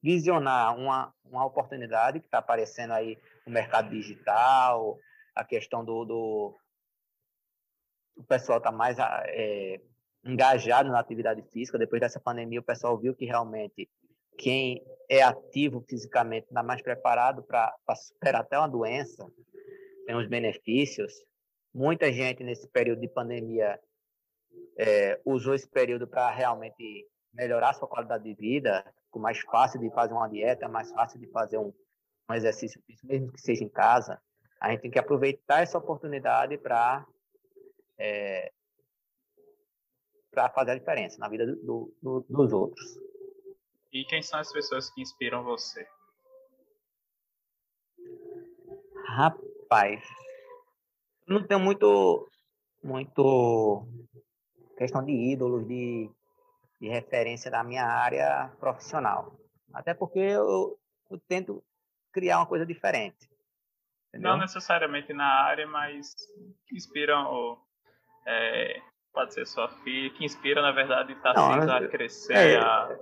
[0.02, 4.98] visionar uma, uma oportunidade que está aparecendo aí no mercado digital,
[5.36, 6.60] a questão do, do
[8.20, 9.80] o pessoal está mais é,
[10.24, 11.78] engajado na atividade física.
[11.78, 13.90] Depois dessa pandemia, o pessoal viu que realmente
[14.38, 19.26] quem é ativo fisicamente está mais preparado para superar até uma doença,
[20.06, 21.14] tem os benefícios.
[21.74, 23.80] Muita gente nesse período de pandemia
[24.78, 29.90] é, usou esse período para realmente melhorar sua qualidade de vida, ficou mais fácil de
[29.92, 31.74] fazer uma dieta, mais fácil de fazer um,
[32.30, 34.20] um exercício físico, mesmo que seja em casa
[34.60, 37.06] a gente tem que aproveitar essa oportunidade para
[37.98, 38.52] é,
[40.32, 43.00] para fazer a diferença na vida do, do, dos outros.
[43.92, 45.88] E quem são as pessoas que inspiram você?
[49.08, 50.04] Rapaz,
[51.28, 52.30] não tenho muito
[52.82, 53.88] muito
[54.78, 56.10] questão de ídolos, de,
[56.80, 59.38] de referência da minha área profissional.
[59.74, 60.80] Até porque eu,
[61.10, 61.62] eu tento
[62.12, 63.29] criar uma coisa diferente.
[64.10, 64.32] Entendeu?
[64.32, 66.16] Não necessariamente na área, mas
[66.68, 67.60] que inspiram, ou,
[68.26, 68.82] é,
[69.14, 72.34] pode ser sua filha, que inspira, na verdade, está sendo a crescer.
[72.34, 73.00] É, a...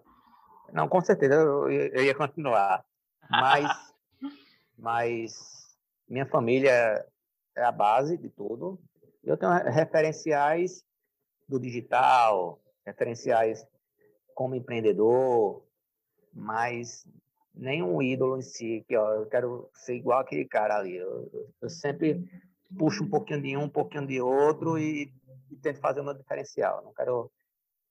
[0.74, 2.84] Não, com certeza, eu, eu ia continuar.
[3.30, 3.94] Mas,
[4.78, 5.78] mas
[6.10, 7.06] minha família
[7.56, 8.80] é a base de tudo.
[9.24, 10.86] Eu tenho referenciais
[11.48, 13.66] do digital, referenciais
[14.36, 15.66] como empreendedor,
[16.34, 17.08] mas
[17.58, 20.96] nenhum ídolo em si, que ó, eu quero ser igual aquele cara ali.
[20.96, 21.30] Eu,
[21.62, 22.24] eu sempre
[22.78, 25.12] puxo um pouquinho de um, um pouquinho de outro e,
[25.52, 26.82] e tento fazer o meu diferencial.
[26.84, 27.32] Não quero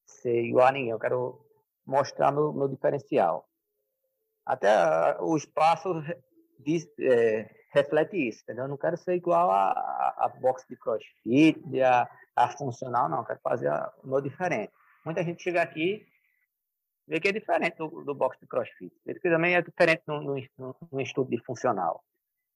[0.04, 1.40] ser igual a ninguém, eu quero
[1.84, 3.48] mostrar meu, meu diferencial.
[4.44, 4.70] Até
[5.18, 6.02] uh, o espaço
[6.60, 8.64] diz, é, reflete isso, entendeu?
[8.64, 13.18] Eu não quero ser igual a, a, a boxe de crossfit, a, a funcional, não.
[13.18, 13.70] Eu quero fazer
[14.02, 14.72] o meu diferente.
[15.04, 16.06] Muita gente chega aqui
[17.06, 18.92] vê que é diferente do, do boxe de crossfit.
[19.04, 22.02] Vê que também é diferente no, estudo de funcional.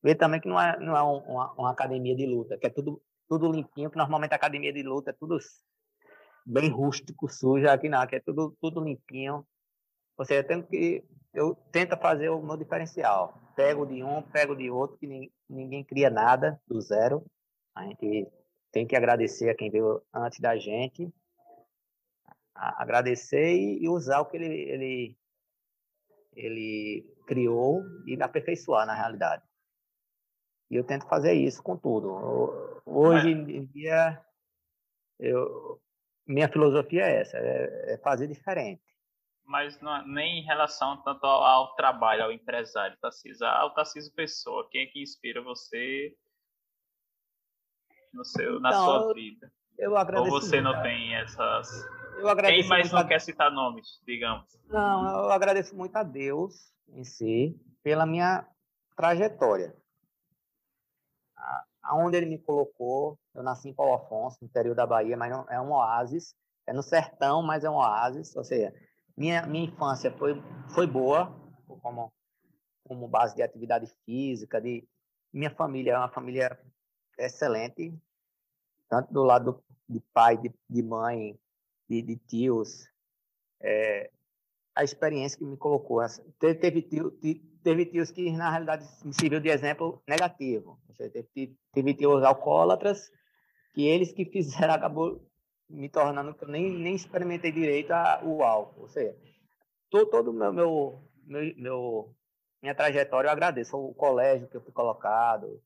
[0.02, 3.02] Vê também que não é, não é uma, uma, academia de luta, que é tudo,
[3.28, 5.38] tudo limpinho, que normalmente a academia de luta é tudo
[6.44, 9.46] bem rústico, sujo, aqui não, que é tudo, tudo limpinho.
[10.16, 13.38] Ou seja, eu, tenho que, eu tento fazer o meu diferencial.
[13.54, 17.24] Pego de um, pego de outro, que ninguém, ninguém cria nada do zero.
[17.74, 18.26] A gente
[18.72, 21.12] tem que agradecer a quem veio antes da gente
[22.60, 25.18] agradecer e, usar o que ele, ele,
[26.34, 29.42] ele criou e aperfeiçoar na realidade.
[30.70, 32.82] E eu tento fazer isso com tudo.
[32.84, 34.22] Hoje em dia,
[35.18, 35.80] eu,
[36.26, 38.82] minha filosofia é essa, é, é fazer diferente.
[39.44, 44.68] mas não, nem em relação tanto ao, ao trabalho, ao empresário, Tarcísio, ao Tarcísio Pessoa.
[44.70, 46.14] Quem é que inspira você
[48.12, 49.52] no seu, na então, sua vida?
[49.76, 50.32] Eu agradeço.
[50.32, 51.68] Ou você não tem essas.
[52.20, 53.04] Eu agradeço Quem mais não a...
[53.04, 54.46] quer citar nomes, digamos?
[54.68, 58.46] Não, eu agradeço muito a Deus em si pela minha
[58.94, 59.74] trajetória.
[61.82, 65.46] Aonde ele me colocou, eu nasci em Paulo Afonso, no interior da Bahia, mas não,
[65.48, 66.34] é um oásis.
[66.66, 68.36] É no sertão, mas é um oásis.
[68.36, 68.72] Ou seja,
[69.16, 70.40] minha, minha infância foi,
[70.74, 71.34] foi boa,
[71.82, 72.12] como,
[72.86, 74.86] como base de atividade física, de
[75.32, 76.58] minha família é uma família
[77.18, 77.94] excelente,
[78.88, 81.38] tanto do lado de pai, de, de mãe,
[81.90, 82.88] de, de tios.
[83.60, 84.10] É,
[84.74, 86.00] a experiência que me colocou.
[86.38, 87.10] Teve, teve, tio,
[87.62, 90.78] teve tios que, na realidade, me serviu de exemplo negativo.
[90.96, 93.10] Teve, teve tios alcoólatras
[93.74, 95.26] que eles que fizeram, acabou
[95.68, 98.82] me tornando que eu nem, nem experimentei direito a, o álcool.
[98.82, 99.16] Ou seja,
[99.90, 102.14] todo, todo meu, meu, meu, meu,
[102.62, 103.76] minha trajetória eu agradeço.
[103.76, 105.60] O colégio que eu fui colocado,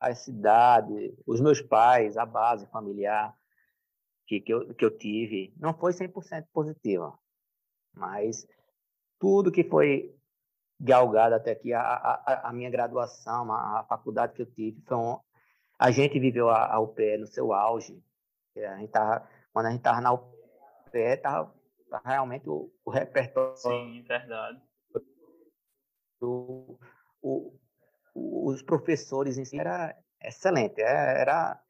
[0.00, 3.36] a cidade, os meus pais, a base familiar
[4.26, 5.54] que, que, eu, que eu tive.
[5.58, 7.18] Não foi 100% positiva,
[7.94, 8.46] mas
[9.18, 10.14] tudo que foi
[10.78, 14.96] galgado até aqui, a, a, a minha graduação, a, a, faculdade que eu tive, foi
[14.96, 15.18] um,
[15.78, 18.02] a gente viveu a, a UPE no seu auge.
[18.56, 20.28] A gente tava, quando a gente estava na UPE,
[20.92, 21.52] estava
[22.04, 23.56] realmente o, o repertório.
[23.56, 24.60] Sim, verdade.
[26.20, 26.78] O,
[27.22, 27.58] o,
[28.14, 30.80] os professores em si era excelente.
[30.80, 31.60] É, era,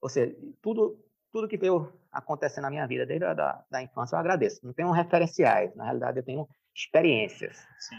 [0.00, 0.98] ou seja, tudo,
[1.32, 4.64] tudo que veio acontecendo na minha vida desde a da, da infância, eu agradeço.
[4.64, 7.56] Não tenho referenciais, na realidade, eu tenho experiências.
[7.78, 7.96] Sim.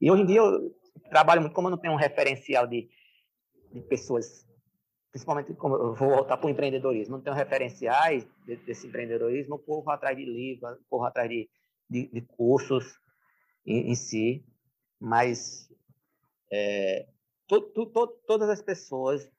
[0.00, 0.74] E hoje em dia eu
[1.10, 2.88] trabalho muito, como eu não tenho um referencial de,
[3.72, 4.46] de pessoas,
[5.10, 9.58] principalmente como eu vou voltar para o empreendedorismo, não tenho referenciais de, desse empreendedorismo, eu
[9.58, 11.48] corro atrás de livros, corro atrás de,
[11.88, 12.98] de, de cursos
[13.66, 14.44] em, em, si,
[15.00, 15.70] mas
[16.52, 17.06] é,
[17.46, 19.30] to, to, to, todas as pessoas,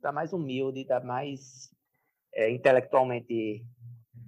[0.00, 1.70] da mais humilde, da mais
[2.36, 3.64] é, intelectualmente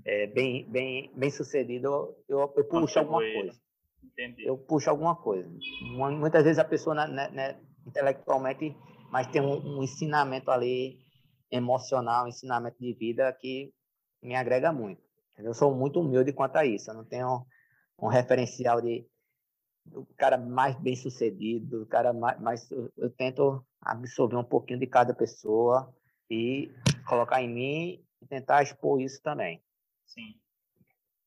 [0.05, 3.61] é, bem, bem, bem sucedido, eu, eu puxo alguma coisa.
[4.03, 4.45] Entendi.
[4.47, 5.49] Eu puxo alguma coisa.
[5.93, 8.75] Muitas vezes a pessoa, né, né, intelectualmente,
[9.13, 10.99] mas tem um, um, ensinamento ali
[11.51, 13.73] emocional, um ensinamento de vida que
[14.23, 15.03] me agrega muito.
[15.37, 16.91] Eu sou muito humilde quanto a isso.
[16.91, 17.45] Eu não tenho
[17.99, 19.07] um referencial de
[19.85, 24.87] do cara mais bem sucedido, do cara mais, mais eu tento absorver um pouquinho de
[24.87, 25.95] cada pessoa
[26.31, 26.71] e
[27.09, 29.63] colocar em mim e tentar expor isso também.
[30.05, 30.39] Sim.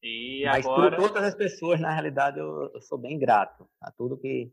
[0.02, 0.96] E Mas agora...
[0.96, 4.52] por todas as pessoas, na realidade, eu, eu, sou bem grato a tudo que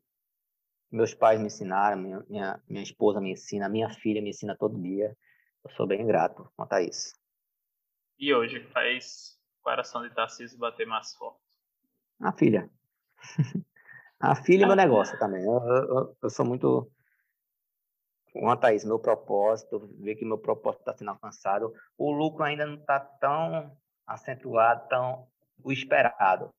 [0.90, 4.80] meus pais me ensinaram, minha, minha, minha esposa me ensina, minha filha me ensina todo
[4.80, 5.16] dia.
[5.64, 7.14] Eu sou bem grato quanto a isso.
[8.18, 11.40] E hoje faz o coração de Tarcísio bater mais forte?
[12.20, 12.70] A filha.
[14.20, 15.42] a filha e meu negócio também.
[15.44, 16.90] Eu, eu, eu sou muito
[18.38, 21.72] quanto a isso, meu propósito, ver que meu propósito está sendo alcançado.
[21.96, 23.76] O lucro ainda não está tão
[24.06, 25.26] acentuado, tão
[25.62, 26.50] o esperado.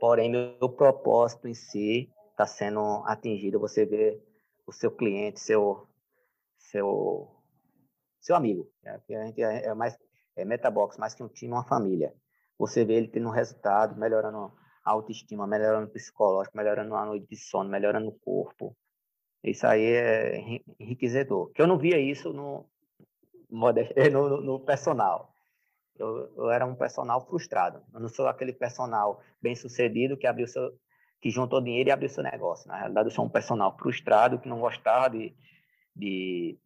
[0.00, 3.60] Porém, meu propósito em si está sendo atingido.
[3.60, 4.20] Você vê
[4.66, 5.86] o seu cliente, seu,
[6.58, 7.28] seu,
[8.20, 8.70] seu amigo.
[8.82, 9.00] Né?
[9.10, 9.96] A gente é, é mais
[10.36, 12.14] é Metabox, mais que um time, uma família.
[12.58, 14.52] Você vê ele tendo um resultado, melhorando
[14.84, 18.76] a autoestima, melhorando o psicológico, melhorando a noite de sono, melhorando o corpo,
[19.50, 20.38] isso aí é
[20.78, 21.50] enriquecedor.
[21.52, 22.66] Que eu não via isso no,
[23.50, 25.32] no, no personal.
[25.98, 27.82] Eu, eu, era um personal frustrado.
[27.92, 30.72] Eu não sou aquele personal bem sucedido que abriu seu,
[31.20, 32.68] que juntou dinheiro e abriu seu negócio.
[32.68, 35.34] Na realidade, eu sou um personal frustrado que não gostava de,
[35.94, 36.58] de,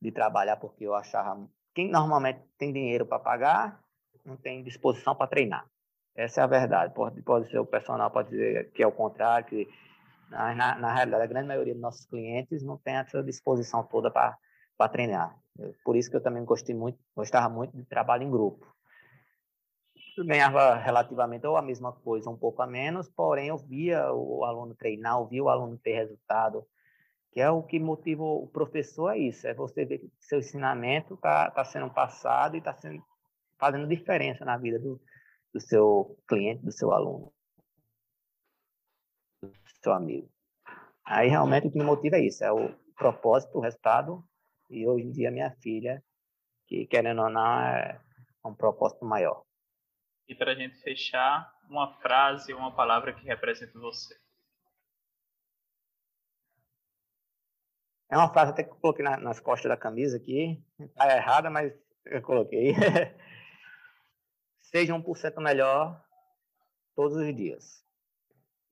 [0.00, 3.86] de trabalhar porque eu achava quem normalmente tem dinheiro para pagar
[4.26, 5.64] não tem disposição para treinar.
[6.14, 6.92] Essa é a verdade.
[6.94, 9.68] Pode, pode ser o personal, pode dizer que é o contrário, que
[10.30, 14.88] na, na, realidade, a grande maioria dos nossos clientes não tem essa disposição toda para
[14.88, 15.36] treinar.
[15.84, 18.66] Por isso que eu também gostei muito, gostava muito de trabalho em grupo.
[20.16, 24.44] Eu ganhava relativamente ou a mesma coisa, um pouco a menos, porém eu via o
[24.44, 26.66] aluno treinar, eu via o aluno ter resultado,
[27.32, 31.14] que é o que motiva o professor a isso, é você ver que seu ensinamento
[31.14, 32.74] está tá sendo passado e está
[33.58, 34.98] fazendo diferença na vida do,
[35.52, 37.30] do seu cliente, do seu aluno
[39.86, 40.28] seu amigo.
[41.04, 44.24] Aí realmente o que me motiva é isso, é o propósito, o resultado,
[44.68, 46.02] e hoje em dia minha filha,
[46.66, 48.00] que querendo ou não é
[48.44, 49.44] um propósito maior.
[50.28, 54.18] E para a gente fechar, uma frase uma palavra que representa você.
[58.10, 61.48] É uma frase até que eu coloquei na, nas costas da camisa aqui, está errada,
[61.50, 61.72] mas
[62.04, 62.74] eu coloquei.
[64.62, 66.04] Seja 1% melhor
[66.96, 67.85] todos os dias.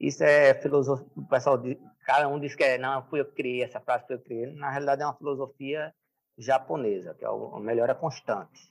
[0.04, 1.58] Isso é filosofia, o pessoal,
[2.04, 4.26] cada um diz que é, não, fui eu que criei essa frase, fui eu que
[4.26, 4.52] criei.
[4.52, 5.94] Na realidade é uma filosofia
[6.36, 8.70] japonesa, que é o melhora constante.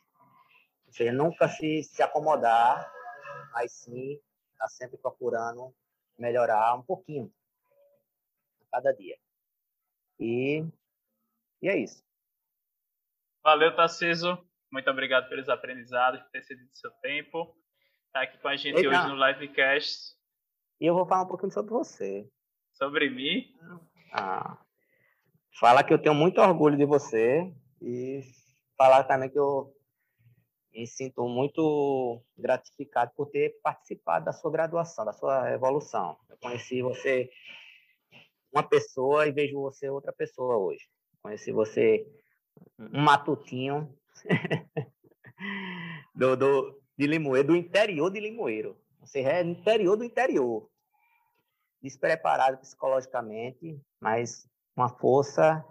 [0.86, 2.88] Ou seja, nunca se, se acomodar,
[3.52, 4.14] mas sim
[4.52, 5.74] estar tá sempre procurando
[6.20, 7.34] melhorar um pouquinho
[8.62, 9.18] a cada dia.
[10.20, 10.64] E,
[11.64, 12.04] e é isso.
[13.44, 14.38] Valeu, Tarciso.
[14.72, 17.58] Muito obrigado pelos aprendizados, por ter cedido seu tempo.
[18.06, 18.88] Está aqui com a gente Eita.
[18.88, 20.14] hoje no Livecast.
[20.84, 22.30] E eu vou falar um pouquinho sobre você.
[22.74, 23.46] Sobre mim?
[24.12, 24.58] Ah,
[25.58, 27.50] Fala que eu tenho muito orgulho de você
[27.82, 28.22] e
[28.76, 29.74] falar também que eu
[30.74, 36.18] me sinto muito gratificado por ter participado da sua graduação, da sua evolução.
[36.28, 37.30] Eu conheci você
[38.52, 40.86] uma pessoa e vejo você outra pessoa hoje.
[41.22, 42.06] Conheci você
[42.78, 43.96] um matutinho
[46.14, 48.76] do, do, de Limoeiro, do interior de Limoeiro.
[49.00, 50.73] Você é interior do interior.
[51.84, 55.64] Despreparado psicologicamente, mas uma força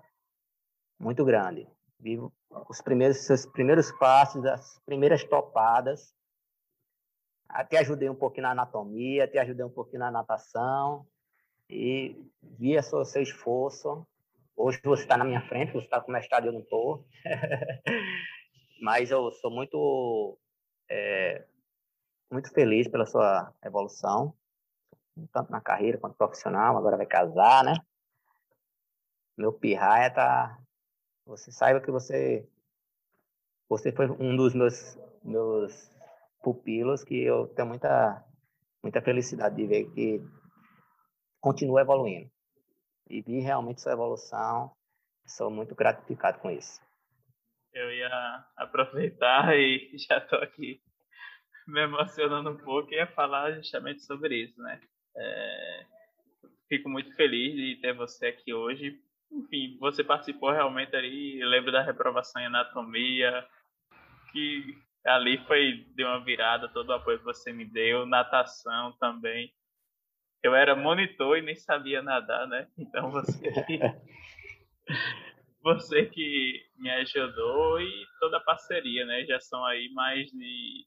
[1.01, 1.67] muito grande.
[1.99, 2.33] Vivo
[2.69, 6.15] os primeiros seus primeiros passos, as primeiras topadas.
[7.49, 11.07] Até ajudei um pouquinho na anatomia, até ajudei um pouquinho na natação
[11.69, 14.07] e vi a sua, seu esforço.
[14.55, 17.07] Hoje você está na minha frente, você está com mestrado eu não estou.
[18.81, 20.39] Mas eu sou muito,
[20.91, 21.47] é,
[22.31, 24.35] muito feliz pela sua evolução,
[25.33, 26.77] tanto na carreira quanto profissional.
[26.77, 27.75] Agora vai casar, né?
[29.37, 30.59] meu pirraia tá.
[31.27, 32.49] Você saiba que você.
[33.69, 35.91] Você foi um dos meus, meus
[36.43, 38.25] pupilos que eu tenho muita,
[38.83, 40.21] muita felicidade de ver que
[41.41, 42.31] continua evoluindo.
[43.09, 44.75] E vi realmente sua evolução.
[45.27, 46.81] Sou muito gratificado com isso.
[47.73, 50.83] Eu ia aproveitar e já estou aqui
[51.67, 54.81] me emocionando um pouco e ia falar justamente sobre isso, né?
[55.17, 55.87] É,
[56.69, 58.99] fico muito feliz de ter você aqui hoje,
[59.31, 63.47] enfim, você participou realmente ali, lembro da reprovação em anatomia,
[64.31, 69.53] que ali foi de uma virada, todo o apoio que você me deu, natação também.
[70.43, 72.69] Eu era monitor e nem sabia nadar, né?
[72.77, 73.51] Então você
[75.63, 79.25] você que me ajudou e toda a parceria, né?
[79.25, 80.87] Já são aí mais de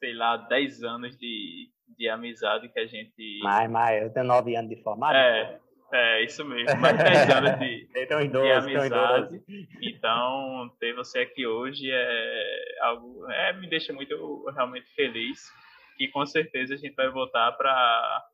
[0.00, 3.40] sei lá, 10 anos de, de amizade que a gente.
[3.42, 5.16] Mais, mais, eu tenho 9 anos de formado.
[5.16, 5.60] É,
[5.92, 6.78] é, isso mesmo.
[6.80, 9.42] Mais de 10 anos de, então, idoso, de amizade.
[9.82, 13.30] Então, ter você aqui hoje é algo.
[13.30, 15.50] É, me deixa muito realmente feliz.
[15.98, 18.24] E com certeza a gente vai voltar para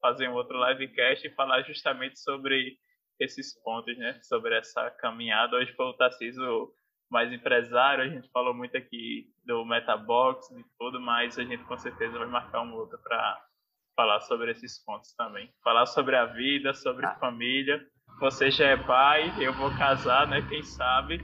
[0.00, 2.76] fazer um outro livecast e falar justamente sobre
[3.20, 4.18] esses pontos, né?
[4.22, 5.56] Sobre essa caminhada.
[5.56, 6.72] Hoje foi o Tarcísio
[7.12, 11.76] mais empresário, a gente falou muito aqui do Metabox, de tudo, mas a gente com
[11.76, 13.46] certeza vai marcar um outro para
[13.94, 15.52] falar sobre esses pontos também.
[15.62, 17.14] Falar sobre a vida, sobre ah.
[17.16, 17.86] família.
[18.18, 20.40] Você já é pai, eu vou casar, né?
[20.48, 21.20] Quem sabe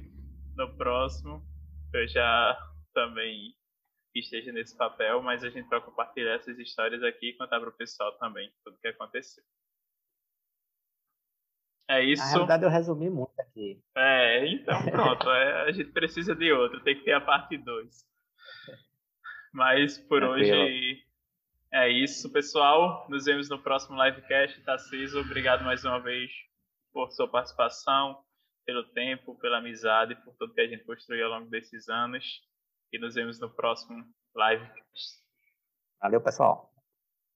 [0.57, 1.43] no próximo
[1.95, 2.59] eu já
[2.93, 3.55] também
[4.14, 7.76] esteja nesse papel, mas a gente vai compartilhar essas histórias aqui e contar para o
[7.76, 9.43] pessoal também tudo o que aconteceu.
[11.89, 12.22] É isso.
[12.22, 13.82] Na realidade, eu resumi muito aqui.
[13.97, 15.28] É, então pronto.
[15.30, 18.07] É, a gente precisa de outro, tem que ter a parte 2.
[19.53, 21.03] Mas por hoje
[21.72, 23.07] é isso, pessoal.
[23.09, 24.61] Nos vemos no próximo livecast.
[24.62, 26.30] Tarcísio, obrigado mais uma vez
[26.93, 28.22] por sua participação,
[28.66, 32.24] pelo tempo, pela amizade, por tudo que a gente construiu ao longo desses anos.
[32.93, 34.05] E nos vemos no próximo
[34.36, 35.22] livecast.
[36.01, 36.70] Valeu, pessoal.